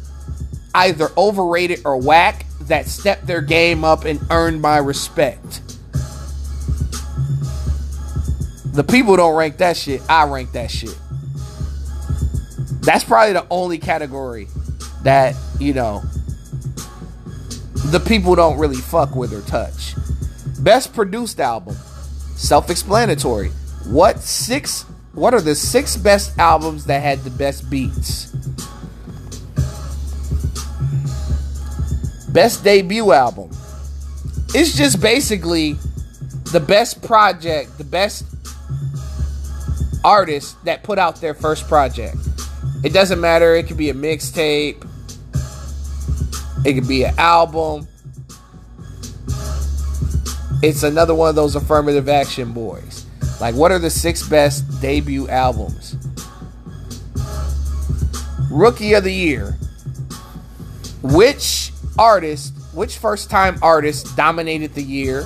either 0.73 1.09
overrated 1.17 1.81
or 1.85 1.97
whack 1.97 2.45
that 2.61 2.87
stepped 2.87 3.27
their 3.27 3.41
game 3.41 3.83
up 3.83 4.05
and 4.05 4.19
earned 4.29 4.61
my 4.61 4.77
respect. 4.77 5.61
The 8.73 8.83
people 8.83 9.15
don't 9.15 9.35
rank 9.35 9.57
that 9.57 9.77
shit. 9.77 10.01
I 10.09 10.25
rank 10.25 10.51
that 10.53 10.69
shit. 10.71 10.97
That's 12.81 13.03
probably 13.03 13.33
the 13.33 13.45
only 13.49 13.77
category 13.77 14.47
that, 15.03 15.35
you 15.59 15.73
know, 15.73 16.01
the 17.87 17.99
people 17.99 18.35
don't 18.35 18.57
really 18.59 18.77
fuck 18.77 19.15
with 19.15 19.33
or 19.33 19.41
touch. 19.41 19.95
Best 20.59 20.93
produced 20.93 21.39
album. 21.39 21.75
Self 22.35 22.69
explanatory. 22.69 23.49
What 23.85 24.19
six 24.19 24.83
what 25.13 25.33
are 25.33 25.41
the 25.41 25.55
six 25.55 25.97
best 25.97 26.37
albums 26.37 26.85
that 26.85 27.01
had 27.01 27.19
the 27.19 27.29
best 27.31 27.69
beats? 27.69 28.27
Best 32.31 32.63
debut 32.63 33.11
album. 33.11 33.49
It's 34.53 34.77
just 34.77 35.01
basically 35.01 35.73
the 36.51 36.59
best 36.59 37.01
project, 37.01 37.77
the 37.77 37.83
best 37.83 38.38
artist 40.03 40.63
that 40.65 40.83
put 40.83 40.99
out 40.99 41.21
their 41.21 41.33
first 41.33 41.67
project. 41.67 42.17
It 42.83 42.93
doesn't 42.93 43.19
matter, 43.19 43.55
it 43.55 43.67
could 43.67 43.77
be 43.77 43.89
a 43.89 43.93
mixtape, 43.93 44.87
it 46.65 46.73
could 46.73 46.87
be 46.87 47.03
an 47.03 47.17
album. 47.17 47.87
It's 50.61 50.83
another 50.83 51.15
one 51.15 51.29
of 51.29 51.35
those 51.35 51.55
affirmative 51.55 52.09
action 52.09 52.51
boys. 52.51 53.05
Like, 53.39 53.55
what 53.55 53.71
are 53.71 53.79
the 53.79 53.89
six 53.89 54.27
best 54.27 54.81
debut 54.81 55.29
albums? 55.29 55.95
Rookie 58.51 58.93
of 58.93 59.03
the 59.03 59.13
Year. 59.13 59.57
Which 61.01 61.71
artist, 61.97 62.53
which 62.73 62.97
first 62.97 63.29
time 63.29 63.57
artist 63.61 64.17
dominated 64.17 64.73
the 64.73 64.83
year? 64.83 65.25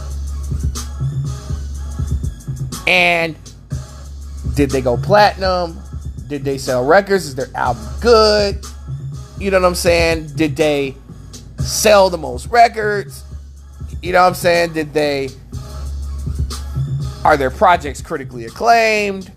And 2.85 3.35
did 4.55 4.69
they 4.69 4.81
go 4.81 4.97
platinum? 4.97 5.79
Did 6.27 6.43
they 6.43 6.57
sell 6.57 6.85
records? 6.85 7.25
Is 7.25 7.35
their 7.35 7.49
album 7.55 7.85
good? 8.01 8.63
You 9.39 9.51
know 9.51 9.59
what 9.59 9.67
I'm 9.67 9.75
saying? 9.75 10.27
Did 10.35 10.55
they 10.55 10.95
sell 11.59 12.09
the 12.09 12.17
most 12.17 12.47
records? 12.47 13.23
You 14.01 14.13
know 14.13 14.21
what 14.21 14.29
I'm 14.29 14.33
saying? 14.35 14.73
Did 14.73 14.93
they 14.93 15.29
are 17.23 17.37
their 17.37 17.51
projects 17.51 18.01
critically 18.01 18.45
acclaimed? 18.45 19.31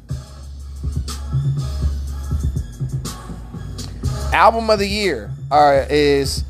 Album 4.32 4.68
of 4.68 4.78
the 4.78 4.88
year 4.88 5.30
are, 5.50 5.86
is 5.88 6.44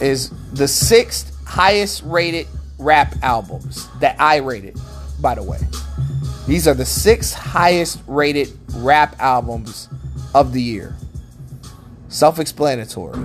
is 0.00 0.30
the 0.52 0.66
sixth 0.66 1.36
highest 1.44 2.02
rated 2.04 2.46
rap 2.78 3.14
albums 3.22 3.88
that 3.98 4.16
I 4.18 4.36
rated, 4.36 4.78
by 5.20 5.34
the 5.34 5.42
way. 5.42 5.58
These 6.46 6.66
are 6.66 6.74
the 6.74 6.86
six 6.86 7.32
highest 7.32 8.00
rated 8.06 8.50
rap 8.76 9.16
albums 9.18 9.88
of 10.34 10.52
the 10.52 10.62
year. 10.62 10.96
Self 12.08 12.38
explanatory. 12.38 13.18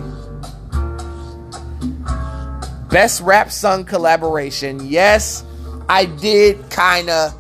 Best 2.89 3.21
rap 3.21 3.51
song 3.51 3.84
collaboration. 3.84 4.80
Yes, 4.88 5.43
I 5.89 6.06
did 6.06 6.69
kind 6.69 7.10
of. 7.10 7.34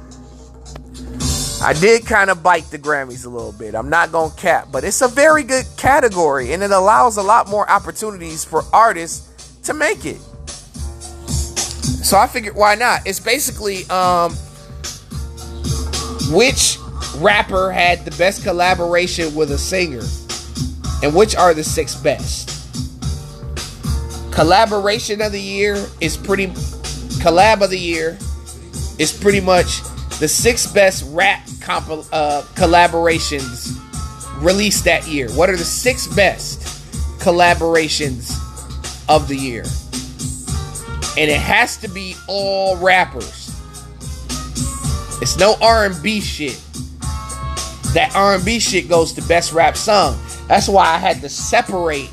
I 1.61 1.73
did 1.73 2.05
kind 2.05 2.29
of 2.29 2.43
bite 2.43 2.65
the 2.65 2.77
Grammys 2.77 3.25
a 3.25 3.29
little 3.29 3.53
bit. 3.53 3.75
I'm 3.75 3.89
not 3.89 4.11
going 4.11 4.29
to 4.29 4.37
cap, 4.37 4.67
but 4.71 4.83
it's 4.83 5.01
a 5.01 5.07
very 5.07 5.41
good 5.41 5.65
category 5.77 6.51
and 6.51 6.61
it 6.61 6.71
allows 6.71 7.17
a 7.17 7.23
lot 7.23 7.47
more 7.47 7.67
opportunities 7.71 8.43
for 8.43 8.63
artists 8.73 9.61
to 9.63 9.73
make 9.73 10.05
it. 10.05 10.19
So 12.03 12.17
I 12.17 12.27
figured 12.27 12.55
why 12.55 12.75
not? 12.75 13.07
It's 13.07 13.19
basically 13.19 13.85
um 13.85 14.35
which 16.31 16.77
rapper 17.17 17.71
had 17.71 18.05
the 18.05 18.11
best 18.17 18.43
collaboration 18.43 19.33
with 19.35 19.51
a 19.51 19.57
singer 19.57 20.03
and 21.03 21.13
which 21.13 21.35
are 21.35 21.53
the 21.53 21.63
six 21.63 21.95
best. 21.95 22.51
Collaboration 24.33 25.21
of 25.21 25.31
the 25.31 25.41
year 25.41 25.85
is 26.01 26.17
pretty 26.17 26.47
collab 27.25 27.61
of 27.61 27.69
the 27.69 27.79
year 27.79 28.17
is 28.99 29.11
pretty 29.11 29.41
much 29.41 29.81
the 30.19 30.27
six 30.27 30.67
best 30.67 31.03
rap 31.09 31.47
comp- 31.61 32.05
uh, 32.11 32.43
collaborations 32.53 33.75
released 34.41 34.85
that 34.85 35.07
year? 35.07 35.29
What 35.31 35.49
are 35.49 35.57
the 35.57 35.63
six 35.63 36.07
best 36.07 36.61
collaborations 37.19 38.31
of 39.09 39.27
the 39.27 39.35
year? 39.35 39.63
And 41.17 41.31
it 41.31 41.39
has 41.39 41.77
to 41.77 41.87
be 41.87 42.15
all 42.27 42.77
rappers. 42.77 43.44
It's 45.21 45.37
no 45.37 45.55
R&B 45.61 46.21
shit. 46.21 46.59
That 47.93 48.11
R&B 48.13 48.59
shit 48.59 48.89
goes 48.89 49.13
to 49.13 49.21
best 49.21 49.53
rap 49.53 49.77
song. 49.77 50.19
That's 50.47 50.67
why 50.67 50.85
I 50.85 50.97
had 50.97 51.21
to 51.21 51.29
separate 51.29 52.09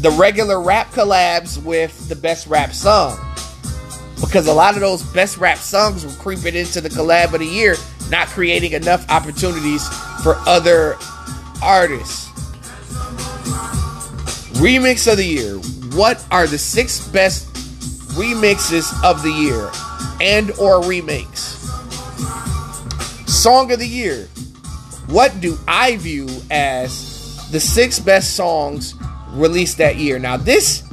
the 0.00 0.10
regular 0.10 0.60
rap 0.60 0.90
collabs 0.92 1.62
with 1.62 2.08
the 2.08 2.16
best 2.16 2.46
rap 2.46 2.72
song. 2.72 3.18
Because 4.20 4.46
a 4.46 4.52
lot 4.52 4.74
of 4.74 4.80
those 4.80 5.02
best 5.02 5.38
rap 5.38 5.58
songs 5.58 6.04
were 6.04 6.12
creeping 6.22 6.54
into 6.54 6.80
the 6.80 6.88
collab 6.88 7.34
of 7.34 7.40
the 7.40 7.46
year, 7.46 7.76
not 8.08 8.28
creating 8.28 8.72
enough 8.72 9.08
opportunities 9.10 9.86
for 10.22 10.36
other 10.46 10.96
artists. 11.62 12.28
Remix 14.58 15.10
of 15.10 15.18
the 15.18 15.24
year. 15.24 15.56
What 15.96 16.24
are 16.30 16.46
the 16.46 16.58
six 16.58 17.06
best 17.08 17.52
remixes 18.14 18.92
of 19.04 19.22
the 19.22 19.30
year 19.30 19.70
and 20.20 20.52
or 20.52 20.84
remakes? 20.84 21.61
Song 23.42 23.72
of 23.72 23.80
the 23.80 23.88
year. 23.88 24.28
What 25.08 25.40
do 25.40 25.58
I 25.66 25.96
view 25.96 26.28
as 26.48 27.50
the 27.50 27.58
six 27.58 27.98
best 27.98 28.36
songs 28.36 28.94
released 29.30 29.78
that 29.78 29.96
year? 29.96 30.20
Now 30.20 30.36
this 30.36 30.84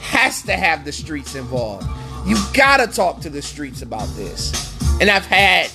has 0.00 0.42
to 0.42 0.52
have 0.54 0.84
the 0.84 0.90
streets 0.90 1.36
involved. 1.36 1.86
You 2.26 2.38
gotta 2.52 2.88
talk 2.88 3.20
to 3.20 3.30
the 3.30 3.40
streets 3.40 3.82
about 3.82 4.08
this. 4.16 4.76
And 5.00 5.08
I've 5.08 5.26
had 5.26 5.70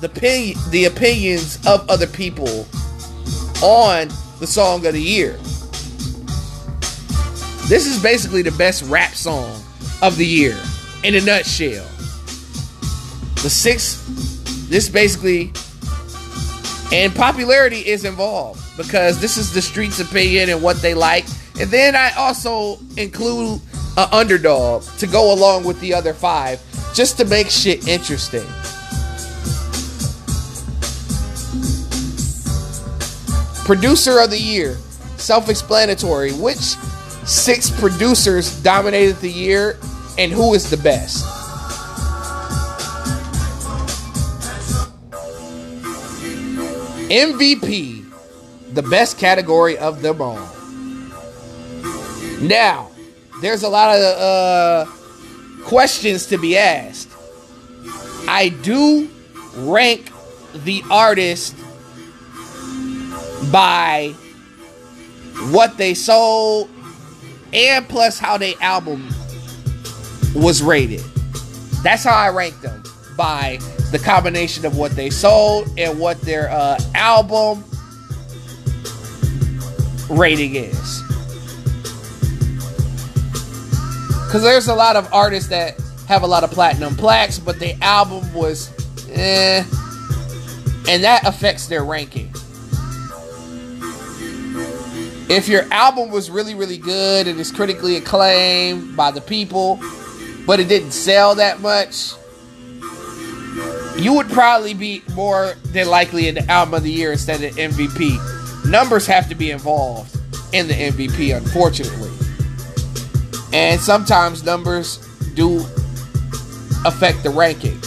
the 0.00 0.06
opinion, 0.06 0.60
the 0.70 0.84
opinions 0.84 1.58
of 1.66 1.90
other 1.90 2.06
people 2.06 2.64
on 3.64 4.10
the 4.38 4.46
song 4.46 4.86
of 4.86 4.92
the 4.92 5.02
year. 5.02 5.32
This 7.66 7.88
is 7.88 8.00
basically 8.00 8.42
the 8.42 8.52
best 8.52 8.84
rap 8.84 9.14
song 9.14 9.60
of 10.02 10.16
the 10.18 10.24
year 10.24 10.56
in 11.02 11.16
a 11.16 11.20
nutshell. 11.20 11.88
The 13.42 13.50
six, 13.50 14.31
this 14.72 14.88
basically, 14.88 15.52
and 16.92 17.14
popularity 17.14 17.86
is 17.86 18.06
involved 18.06 18.58
because 18.78 19.20
this 19.20 19.36
is 19.36 19.52
the 19.52 19.60
streets' 19.60 20.00
opinion 20.00 20.48
and 20.48 20.62
what 20.62 20.80
they 20.80 20.94
like. 20.94 21.26
And 21.60 21.70
then 21.70 21.94
I 21.94 22.10
also 22.16 22.78
include 22.96 23.60
an 23.98 24.08
underdog 24.12 24.84
to 24.96 25.06
go 25.06 25.34
along 25.34 25.64
with 25.64 25.78
the 25.80 25.92
other 25.92 26.14
five 26.14 26.58
just 26.94 27.18
to 27.18 27.26
make 27.26 27.50
shit 27.50 27.86
interesting. 27.86 28.46
Producer 33.66 34.20
of 34.20 34.30
the 34.30 34.40
year, 34.40 34.76
self 35.18 35.50
explanatory. 35.50 36.32
Which 36.32 36.56
six 37.26 37.70
producers 37.70 38.58
dominated 38.62 39.16
the 39.16 39.30
year 39.30 39.78
and 40.16 40.32
who 40.32 40.54
is 40.54 40.70
the 40.70 40.78
best? 40.78 41.41
MVP, 47.12 48.10
the 48.72 48.82
best 48.82 49.18
category 49.18 49.76
of 49.76 50.00
them 50.00 50.22
all. 50.22 50.48
Now, 52.40 52.90
there's 53.42 53.62
a 53.62 53.68
lot 53.68 53.94
of 53.94 54.02
uh, 54.02 54.86
questions 55.64 56.24
to 56.28 56.38
be 56.38 56.56
asked. 56.56 57.10
I 58.26 58.48
do 58.62 59.10
rank 59.56 60.10
the 60.54 60.82
artist 60.90 61.54
by 63.52 64.14
what 65.50 65.76
they 65.76 65.92
sold 65.92 66.70
and 67.52 67.86
plus 67.90 68.18
how 68.18 68.38
their 68.38 68.54
album 68.62 69.06
was 70.34 70.62
rated. 70.62 71.02
That's 71.82 72.04
how 72.04 72.16
I 72.16 72.30
rank 72.30 72.58
them 72.62 72.82
by 73.18 73.58
the 73.92 73.98
combination 73.98 74.64
of 74.64 74.76
what 74.76 74.96
they 74.96 75.10
sold 75.10 75.68
and 75.78 75.98
what 76.00 76.20
their 76.22 76.50
uh, 76.50 76.80
album 76.94 77.62
rating 80.08 80.56
is. 80.56 81.02
Because 84.26 84.42
there's 84.42 84.68
a 84.68 84.74
lot 84.74 84.96
of 84.96 85.12
artists 85.12 85.50
that 85.50 85.78
have 86.08 86.22
a 86.22 86.26
lot 86.26 86.42
of 86.42 86.50
platinum 86.50 86.96
plaques, 86.96 87.38
but 87.38 87.58
the 87.58 87.74
album 87.82 88.32
was 88.32 88.70
eh, 89.10 89.62
and 90.88 91.04
that 91.04 91.26
affects 91.26 91.66
their 91.66 91.84
ranking. 91.84 92.32
If 95.28 95.48
your 95.48 95.70
album 95.70 96.10
was 96.10 96.30
really, 96.30 96.54
really 96.54 96.78
good 96.78 97.26
and 97.26 97.38
is 97.38 97.52
critically 97.52 97.96
acclaimed 97.96 98.96
by 98.96 99.10
the 99.10 99.20
people, 99.20 99.78
but 100.46 100.60
it 100.60 100.68
didn't 100.68 100.92
sell 100.92 101.34
that 101.34 101.60
much, 101.60 102.12
you 104.02 104.12
would 104.14 104.28
probably 104.28 104.74
be 104.74 105.02
more 105.14 105.54
than 105.66 105.88
likely 105.88 106.26
in 106.26 106.34
the 106.34 106.50
album 106.50 106.74
of 106.74 106.82
the 106.82 106.90
year 106.90 107.12
instead 107.12 107.42
of 107.42 107.52
MVP. 107.52 108.68
Numbers 108.68 109.06
have 109.06 109.28
to 109.28 109.34
be 109.36 109.50
involved 109.52 110.16
in 110.52 110.66
the 110.66 110.74
MVP, 110.74 111.36
unfortunately. 111.36 112.10
And 113.52 113.80
sometimes 113.80 114.42
numbers 114.42 114.98
do 115.34 115.60
affect 116.84 117.22
the 117.22 117.30
ranking. 117.30 117.78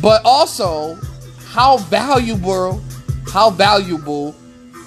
But 0.00 0.22
also, 0.24 0.94
how 1.48 1.78
valuable, 1.78 2.80
how 3.28 3.50
valuable, 3.50 4.34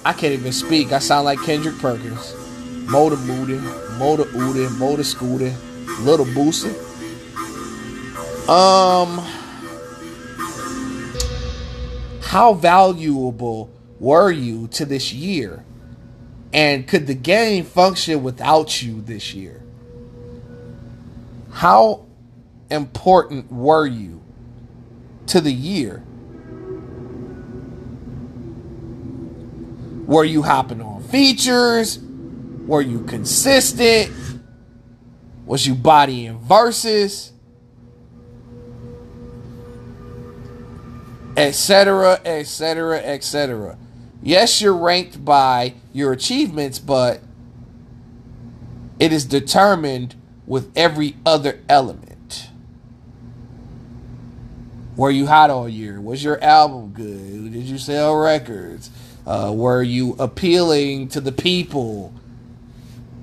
I 0.04 0.12
can't 0.14 0.32
even 0.32 0.52
speak. 0.52 0.92
I 0.92 0.98
sound 0.98 1.26
like 1.26 1.40
Kendrick 1.42 1.78
Perkins. 1.78 2.34
Motor 2.88 3.16
Motor 4.00 4.24
Udi, 4.24 4.78
Motor 4.78 5.02
Scooty, 5.02 5.54
Little 6.06 6.24
Boosie. 6.24 6.74
Um, 8.48 9.18
how 12.22 12.54
valuable 12.54 13.70
were 13.98 14.30
you 14.30 14.68
to 14.68 14.86
this 14.86 15.12
year? 15.12 15.62
And 16.54 16.88
could 16.88 17.06
the 17.06 17.14
game 17.14 17.66
function 17.66 18.22
without 18.22 18.80
you 18.80 19.02
this 19.02 19.34
year? 19.34 19.62
How 21.50 22.06
important 22.70 23.52
were 23.52 23.86
you 23.86 24.22
to 25.26 25.42
the 25.42 25.52
year? 25.52 26.02
Were 30.06 30.24
you 30.24 30.40
hopping 30.40 30.80
on 30.80 31.02
features? 31.02 31.98
Were 32.70 32.82
you 32.82 33.00
consistent? 33.00 34.12
Was 35.44 35.66
you 35.66 35.74
bodying 35.74 36.38
verses? 36.38 37.32
Etc., 41.36 42.20
etc., 42.24 42.98
etc. 42.98 43.76
Yes, 44.22 44.62
you're 44.62 44.76
ranked 44.76 45.24
by 45.24 45.74
your 45.92 46.12
achievements, 46.12 46.78
but 46.78 47.20
it 49.00 49.12
is 49.12 49.24
determined 49.24 50.14
with 50.46 50.70
every 50.76 51.16
other 51.26 51.58
element. 51.68 52.50
Were 54.94 55.10
you 55.10 55.26
hot 55.26 55.50
all 55.50 55.68
year? 55.68 56.00
Was 56.00 56.22
your 56.22 56.40
album 56.40 56.92
good? 56.92 57.52
Did 57.52 57.64
you 57.64 57.78
sell 57.78 58.14
records? 58.14 58.90
Uh, 59.26 59.52
were 59.52 59.82
you 59.82 60.14
appealing 60.20 61.08
to 61.08 61.20
the 61.20 61.32
people? 61.32 62.14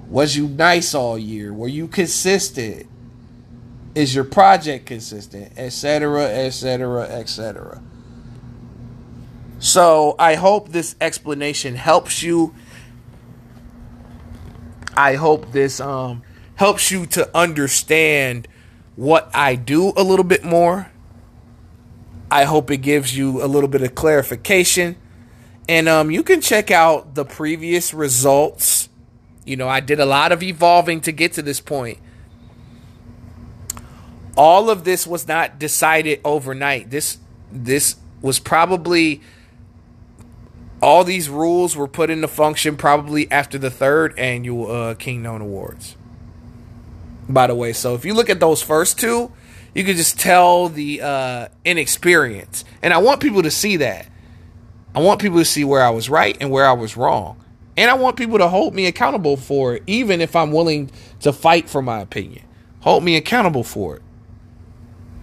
Was 0.09 0.35
you 0.35 0.47
nice 0.47 0.93
all 0.93 1.17
year? 1.17 1.53
Were 1.53 1.67
you 1.67 1.87
consistent? 1.87 2.87
Is 3.93 4.13
your 4.15 4.23
project 4.23 4.85
consistent? 4.85 5.53
Etc., 5.57 6.23
etc., 6.23 7.03
etc. 7.03 7.81
So 9.59 10.15
I 10.19 10.35
hope 10.35 10.69
this 10.69 10.95
explanation 11.01 11.75
helps 11.75 12.21
you. 12.21 12.53
I 14.95 15.15
hope 15.15 15.51
this 15.51 15.79
um, 15.79 16.23
helps 16.55 16.91
you 16.91 17.05
to 17.07 17.35
understand 17.35 18.47
what 18.95 19.29
I 19.33 19.55
do 19.55 19.93
a 19.97 20.03
little 20.03 20.25
bit 20.25 20.43
more. 20.43 20.91
I 22.29 22.43
hope 22.43 22.69
it 22.71 22.77
gives 22.77 23.17
you 23.17 23.43
a 23.43 23.47
little 23.47 23.69
bit 23.69 23.81
of 23.81 23.95
clarification. 23.95 24.95
And 25.69 25.89
um, 25.89 26.11
you 26.11 26.23
can 26.23 26.39
check 26.39 26.71
out 26.71 27.15
the 27.15 27.25
previous 27.25 27.93
results. 27.93 28.76
You 29.47 29.55
know, 29.55 29.69
I 29.69 29.79
did 29.79 29.99
a 29.99 30.05
lot 30.05 30.31
of 30.31 30.43
evolving 30.43 31.01
to 31.01 31.11
get 31.11 31.33
to 31.33 31.41
this 31.41 31.61
point. 31.61 31.99
All 34.35 34.69
of 34.69 34.83
this 34.83 35.07
was 35.07 35.27
not 35.27 35.57
decided 35.57 36.19
overnight. 36.23 36.91
This 36.91 37.17
this 37.51 37.95
was 38.21 38.39
probably 38.39 39.21
all 40.81 41.03
these 41.03 41.29
rules 41.29 41.75
were 41.75 41.87
put 41.87 42.09
into 42.09 42.27
function 42.27 42.75
probably 42.77 43.31
after 43.31 43.57
the 43.57 43.71
third 43.71 44.17
annual 44.19 44.71
uh, 44.71 44.93
King 44.95 45.23
Known 45.23 45.41
Awards. 45.41 45.95
By 47.29 47.47
the 47.47 47.55
way, 47.55 47.73
so 47.73 47.95
if 47.95 48.05
you 48.05 48.13
look 48.13 48.29
at 48.29 48.39
those 48.39 48.61
first 48.61 48.99
two, 48.99 49.31
You 49.77 49.83
can 49.83 49.95
just 49.95 50.19
tell 50.19 50.69
the 50.69 51.03
uh, 51.03 51.47
inexperience. 51.63 52.65
And 52.81 52.95
I 52.95 52.97
want 52.97 53.21
people 53.21 53.43
to 53.43 53.51
see 53.51 53.77
that. 53.77 54.07
I 54.95 55.01
want 55.01 55.21
people 55.21 55.37
to 55.37 55.45
see 55.45 55.63
where 55.63 55.83
I 55.83 55.91
was 55.91 56.09
right 56.09 56.35
and 56.41 56.49
where 56.49 56.65
I 56.65 56.71
was 56.73 56.97
wrong. 56.97 57.39
And 57.77 57.91
I 57.91 57.93
want 57.93 58.17
people 58.17 58.39
to 58.39 58.47
hold 58.47 58.73
me 58.73 58.87
accountable 58.87 59.37
for 59.37 59.75
it, 59.75 59.83
even 59.85 60.19
if 60.19 60.35
I'm 60.35 60.51
willing 60.51 60.89
to 61.21 61.31
fight 61.31 61.69
for 61.69 61.81
my 61.81 62.01
opinion. 62.01 62.43
Hold 62.81 63.03
me 63.03 63.15
accountable 63.15 63.63
for 63.63 63.97
it. 63.97 64.01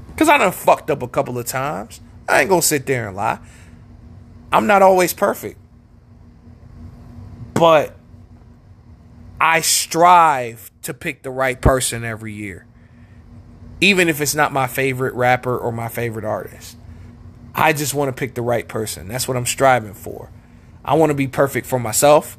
Because 0.08 0.28
I 0.28 0.38
done 0.38 0.52
fucked 0.52 0.88
up 0.90 1.02
a 1.02 1.08
couple 1.08 1.36
of 1.36 1.46
times. 1.46 2.00
I 2.28 2.40
ain't 2.40 2.48
going 2.48 2.60
to 2.60 2.66
sit 2.66 2.86
there 2.86 3.08
and 3.08 3.16
lie. 3.16 3.40
I'm 4.52 4.68
not 4.68 4.82
always 4.82 5.12
perfect. 5.12 5.58
But 7.54 7.96
I 9.40 9.60
strive 9.60 10.70
to 10.82 10.94
pick 10.94 11.24
the 11.24 11.30
right 11.30 11.60
person 11.60 12.04
every 12.04 12.32
year. 12.32 12.66
Even 13.80 14.08
if 14.08 14.20
it's 14.20 14.34
not 14.34 14.52
my 14.52 14.68
favorite 14.68 15.14
rapper 15.14 15.58
or 15.58 15.72
my 15.72 15.88
favorite 15.88 16.24
artist. 16.24 16.76
I 17.52 17.72
just 17.72 17.94
want 17.94 18.08
to 18.08 18.12
pick 18.12 18.34
the 18.34 18.42
right 18.42 18.66
person. 18.66 19.08
That's 19.08 19.26
what 19.26 19.36
I'm 19.36 19.46
striving 19.46 19.94
for. 19.94 20.30
I 20.84 20.94
want 20.94 21.10
to 21.10 21.14
be 21.14 21.26
perfect 21.26 21.66
for 21.66 21.78
myself, 21.78 22.38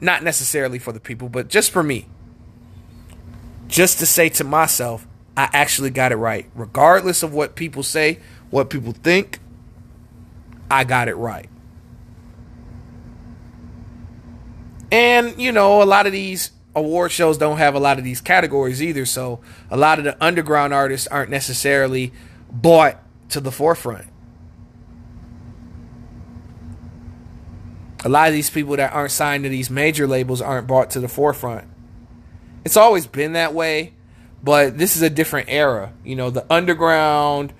not 0.00 0.22
necessarily 0.22 0.78
for 0.78 0.92
the 0.92 1.00
people, 1.00 1.28
but 1.28 1.48
just 1.48 1.70
for 1.70 1.82
me. 1.82 2.06
Just 3.68 3.98
to 4.00 4.06
say 4.06 4.28
to 4.30 4.44
myself, 4.44 5.06
I 5.36 5.48
actually 5.52 5.90
got 5.90 6.10
it 6.10 6.16
right. 6.16 6.50
Regardless 6.54 7.22
of 7.22 7.32
what 7.32 7.54
people 7.54 7.82
say, 7.82 8.18
what 8.50 8.68
people 8.68 8.92
think, 8.92 9.38
I 10.70 10.84
got 10.84 11.08
it 11.08 11.14
right. 11.14 11.48
And, 14.90 15.40
you 15.40 15.52
know, 15.52 15.82
a 15.82 15.84
lot 15.84 16.06
of 16.06 16.12
these 16.12 16.50
award 16.74 17.12
shows 17.12 17.38
don't 17.38 17.58
have 17.58 17.74
a 17.74 17.80
lot 17.80 17.98
of 17.98 18.04
these 18.04 18.20
categories 18.20 18.82
either. 18.82 19.06
So 19.06 19.40
a 19.70 19.76
lot 19.76 19.98
of 19.98 20.04
the 20.04 20.16
underground 20.22 20.74
artists 20.74 21.06
aren't 21.06 21.30
necessarily 21.30 22.12
bought 22.50 22.98
to 23.30 23.40
the 23.40 23.52
forefront. 23.52 24.06
A 28.04 28.08
lot 28.08 28.28
of 28.28 28.34
these 28.34 28.50
people 28.50 28.76
that 28.76 28.92
aren't 28.92 29.10
signed 29.10 29.44
to 29.44 29.50
these 29.50 29.70
major 29.70 30.06
labels 30.06 30.40
aren't 30.40 30.66
brought 30.66 30.90
to 30.90 31.00
the 31.00 31.08
forefront. 31.08 31.68
It's 32.64 32.76
always 32.76 33.06
been 33.06 33.34
that 33.34 33.54
way, 33.54 33.94
but 34.42 34.78
this 34.78 34.96
is 34.96 35.02
a 35.02 35.10
different 35.10 35.48
era. 35.50 35.92
You 36.04 36.16
know, 36.16 36.30
the 36.30 36.46
underground, 36.50 37.52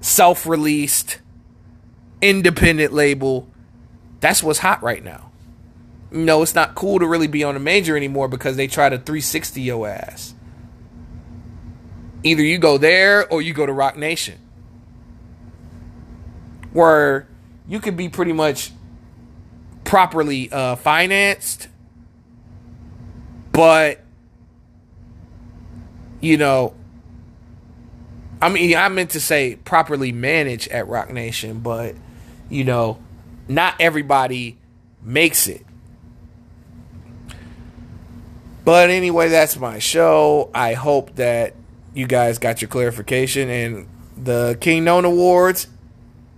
self 0.00 0.46
released, 0.46 1.18
independent 2.20 2.92
label, 2.92 3.48
that's 4.20 4.42
what's 4.42 4.58
hot 4.58 4.82
right 4.82 5.02
now. 5.02 5.30
You 6.10 6.20
know, 6.24 6.42
it's 6.42 6.54
not 6.54 6.74
cool 6.74 6.98
to 6.98 7.06
really 7.06 7.26
be 7.26 7.44
on 7.44 7.56
a 7.56 7.58
major 7.58 7.96
anymore 7.96 8.28
because 8.28 8.56
they 8.56 8.66
try 8.66 8.88
to 8.88 8.96
360 8.96 9.60
your 9.60 9.88
ass. 9.88 10.34
Either 12.22 12.42
you 12.42 12.58
go 12.58 12.78
there 12.78 13.30
or 13.30 13.42
you 13.42 13.52
go 13.52 13.66
to 13.66 13.72
Roc 13.72 13.96
Nation. 13.96 14.38
Where 16.72 17.28
you 17.68 17.80
could 17.80 17.96
be 17.96 18.08
pretty 18.08 18.32
much 18.32 18.72
properly 19.84 20.50
uh, 20.50 20.76
financed, 20.76 21.68
but 23.52 24.00
you 26.20 26.36
know, 26.36 26.74
I 28.40 28.48
mean, 28.48 28.76
I 28.76 28.88
meant 28.88 29.10
to 29.10 29.20
say 29.20 29.56
properly 29.56 30.12
managed 30.12 30.68
at 30.68 30.88
Roc 30.88 31.10
Nation, 31.10 31.60
but 31.60 31.94
you 32.48 32.64
know, 32.64 32.98
not 33.48 33.74
everybody 33.78 34.58
makes 35.02 35.46
it. 35.46 35.64
But 38.64 38.88
anyway, 38.88 39.28
that's 39.28 39.56
my 39.58 39.78
show. 39.78 40.50
I 40.54 40.72
hope 40.72 41.16
that 41.16 41.54
you 41.92 42.06
guys 42.06 42.38
got 42.38 42.62
your 42.62 42.68
clarification 42.68 43.50
and 43.50 43.88
the 44.16 44.56
King 44.60 44.84
Known 44.84 45.04
Awards 45.04 45.68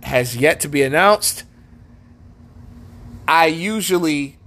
has 0.03 0.35
yet 0.35 0.59
to 0.61 0.67
be 0.67 0.83
announced. 0.83 1.43
I 3.27 3.47
usually 3.47 4.37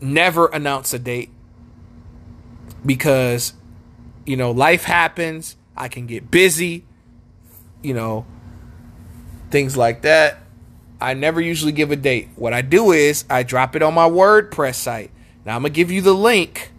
never 0.00 0.46
announce 0.46 0.92
a 0.92 0.98
date 0.98 1.30
because 2.84 3.54
you 4.26 4.36
know, 4.36 4.50
life 4.50 4.84
happens, 4.84 5.56
I 5.76 5.88
can 5.88 6.06
get 6.06 6.30
busy, 6.30 6.84
you 7.82 7.94
know, 7.94 8.26
things 9.50 9.76
like 9.76 10.02
that. 10.02 10.38
I 11.00 11.14
never 11.14 11.40
usually 11.40 11.72
give 11.72 11.90
a 11.90 11.96
date. 11.96 12.30
What 12.36 12.52
I 12.52 12.62
do 12.62 12.92
is 12.92 13.24
I 13.28 13.42
drop 13.42 13.76
it 13.76 13.82
on 13.82 13.94
my 13.94 14.08
WordPress 14.08 14.76
site. 14.76 15.10
Now 15.44 15.56
I'm 15.56 15.62
going 15.62 15.72
to 15.72 15.76
give 15.76 15.90
you 15.90 16.00
the 16.00 16.14
link 16.14 16.72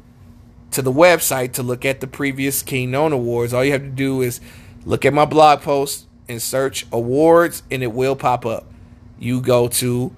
to 0.72 0.82
the 0.82 0.92
website 0.92 1.54
to 1.54 1.64
look 1.64 1.86
at 1.86 2.02
the 2.02 2.08
previous 2.08 2.64
King 2.64 2.92
Known 2.92 3.14
Awards. 3.14 3.54
All 3.54 3.64
you 3.64 3.72
have 3.74 3.82
to 3.82 3.90
do 3.90 4.22
is 4.22 4.42
look 4.86 5.06
at 5.06 5.14
my 5.14 5.26
blog 5.26 5.62
post 5.62 6.08
and 6.28 6.42
search 6.42 6.88
awards, 6.92 7.62
and 7.70 7.84
it 7.84 7.92
will 7.92 8.16
pop 8.16 8.46
up. 8.46 8.66
You 9.20 9.42
go 9.42 9.68
to 9.68 10.16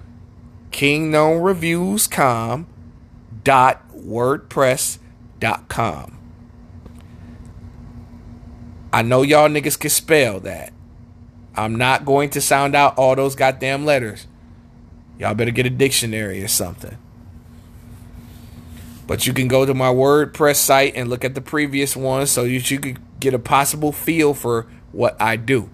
kingknownreviews.com. 0.70 2.66
I 8.90 9.02
know 9.02 9.22
y'all 9.22 9.48
niggas 9.48 9.78
can 9.78 9.90
spell 9.90 10.40
that. 10.40 10.72
I'm 11.54 11.76
not 11.76 12.04
going 12.04 12.30
to 12.30 12.40
sound 12.40 12.74
out 12.74 12.96
all 12.96 13.14
those 13.16 13.34
goddamn 13.34 13.84
letters. 13.84 14.26
Y'all 15.18 15.34
better 15.34 15.50
get 15.50 15.66
a 15.66 15.70
dictionary 15.70 16.42
or 16.42 16.48
something. 16.48 16.96
But 19.06 19.26
you 19.26 19.32
can 19.32 19.48
go 19.48 19.66
to 19.66 19.74
my 19.74 19.88
WordPress 19.88 20.56
site 20.56 20.94
and 20.94 21.10
look 21.10 21.24
at 21.24 21.34
the 21.34 21.40
previous 21.40 21.96
ones 21.96 22.30
so 22.30 22.44
you, 22.44 22.60
you 22.60 22.78
could 22.78 22.98
get 23.18 23.34
a 23.34 23.38
possible 23.38 23.90
feel 23.90 24.34
for 24.34 24.66
what 24.92 25.20
I 25.20 25.36
do. 25.36 25.70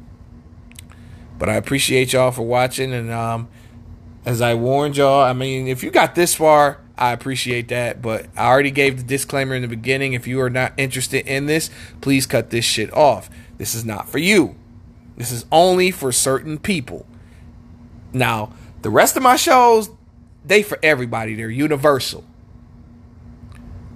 But 1.38 1.48
I 1.48 1.54
appreciate 1.54 2.12
y'all 2.12 2.30
for 2.30 2.42
watching. 2.42 2.92
And 2.92 3.10
um, 3.10 3.48
as 4.24 4.40
I 4.40 4.54
warned 4.54 4.96
y'all, 4.96 5.22
I 5.22 5.32
mean, 5.32 5.68
if 5.68 5.82
you 5.82 5.90
got 5.90 6.14
this 6.14 6.34
far, 6.34 6.80
I 6.96 7.12
appreciate 7.12 7.68
that. 7.68 8.00
But 8.00 8.26
I 8.36 8.46
already 8.46 8.70
gave 8.70 8.96
the 8.96 9.02
disclaimer 9.02 9.54
in 9.54 9.62
the 9.62 9.68
beginning. 9.68 10.12
If 10.12 10.26
you 10.26 10.40
are 10.40 10.50
not 10.50 10.72
interested 10.76 11.26
in 11.26 11.46
this, 11.46 11.70
please 12.00 12.26
cut 12.26 12.50
this 12.50 12.64
shit 12.64 12.92
off. 12.92 13.28
This 13.58 13.74
is 13.74 13.84
not 13.84 14.08
for 14.08 14.18
you. 14.18 14.56
This 15.16 15.30
is 15.30 15.44
only 15.52 15.90
for 15.90 16.10
certain 16.12 16.58
people. 16.58 17.06
Now, 18.12 18.52
the 18.82 18.90
rest 18.90 19.16
of 19.16 19.22
my 19.22 19.36
shows, 19.36 19.90
they 20.44 20.62
for 20.62 20.78
everybody. 20.82 21.34
They're 21.34 21.50
universal. 21.50 22.24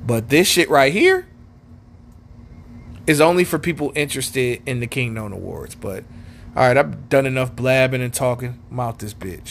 But 0.04 0.28
this 0.28 0.48
shit 0.48 0.68
right 0.70 0.92
here 0.92 1.26
is 3.06 3.20
only 3.20 3.44
for 3.44 3.58
people 3.58 3.92
interested 3.94 4.62
in 4.66 4.80
the 4.80 4.86
King 4.86 5.14
Known 5.14 5.32
Awards. 5.32 5.74
But 5.74 6.04
all 6.56 6.66
right, 6.66 6.76
I've 6.76 7.08
done 7.08 7.26
enough 7.26 7.54
blabbing 7.54 8.02
and 8.02 8.12
talking. 8.12 8.58
I'm 8.70 8.80
out 8.80 8.98
this 8.98 9.14
bitch. 9.14 9.46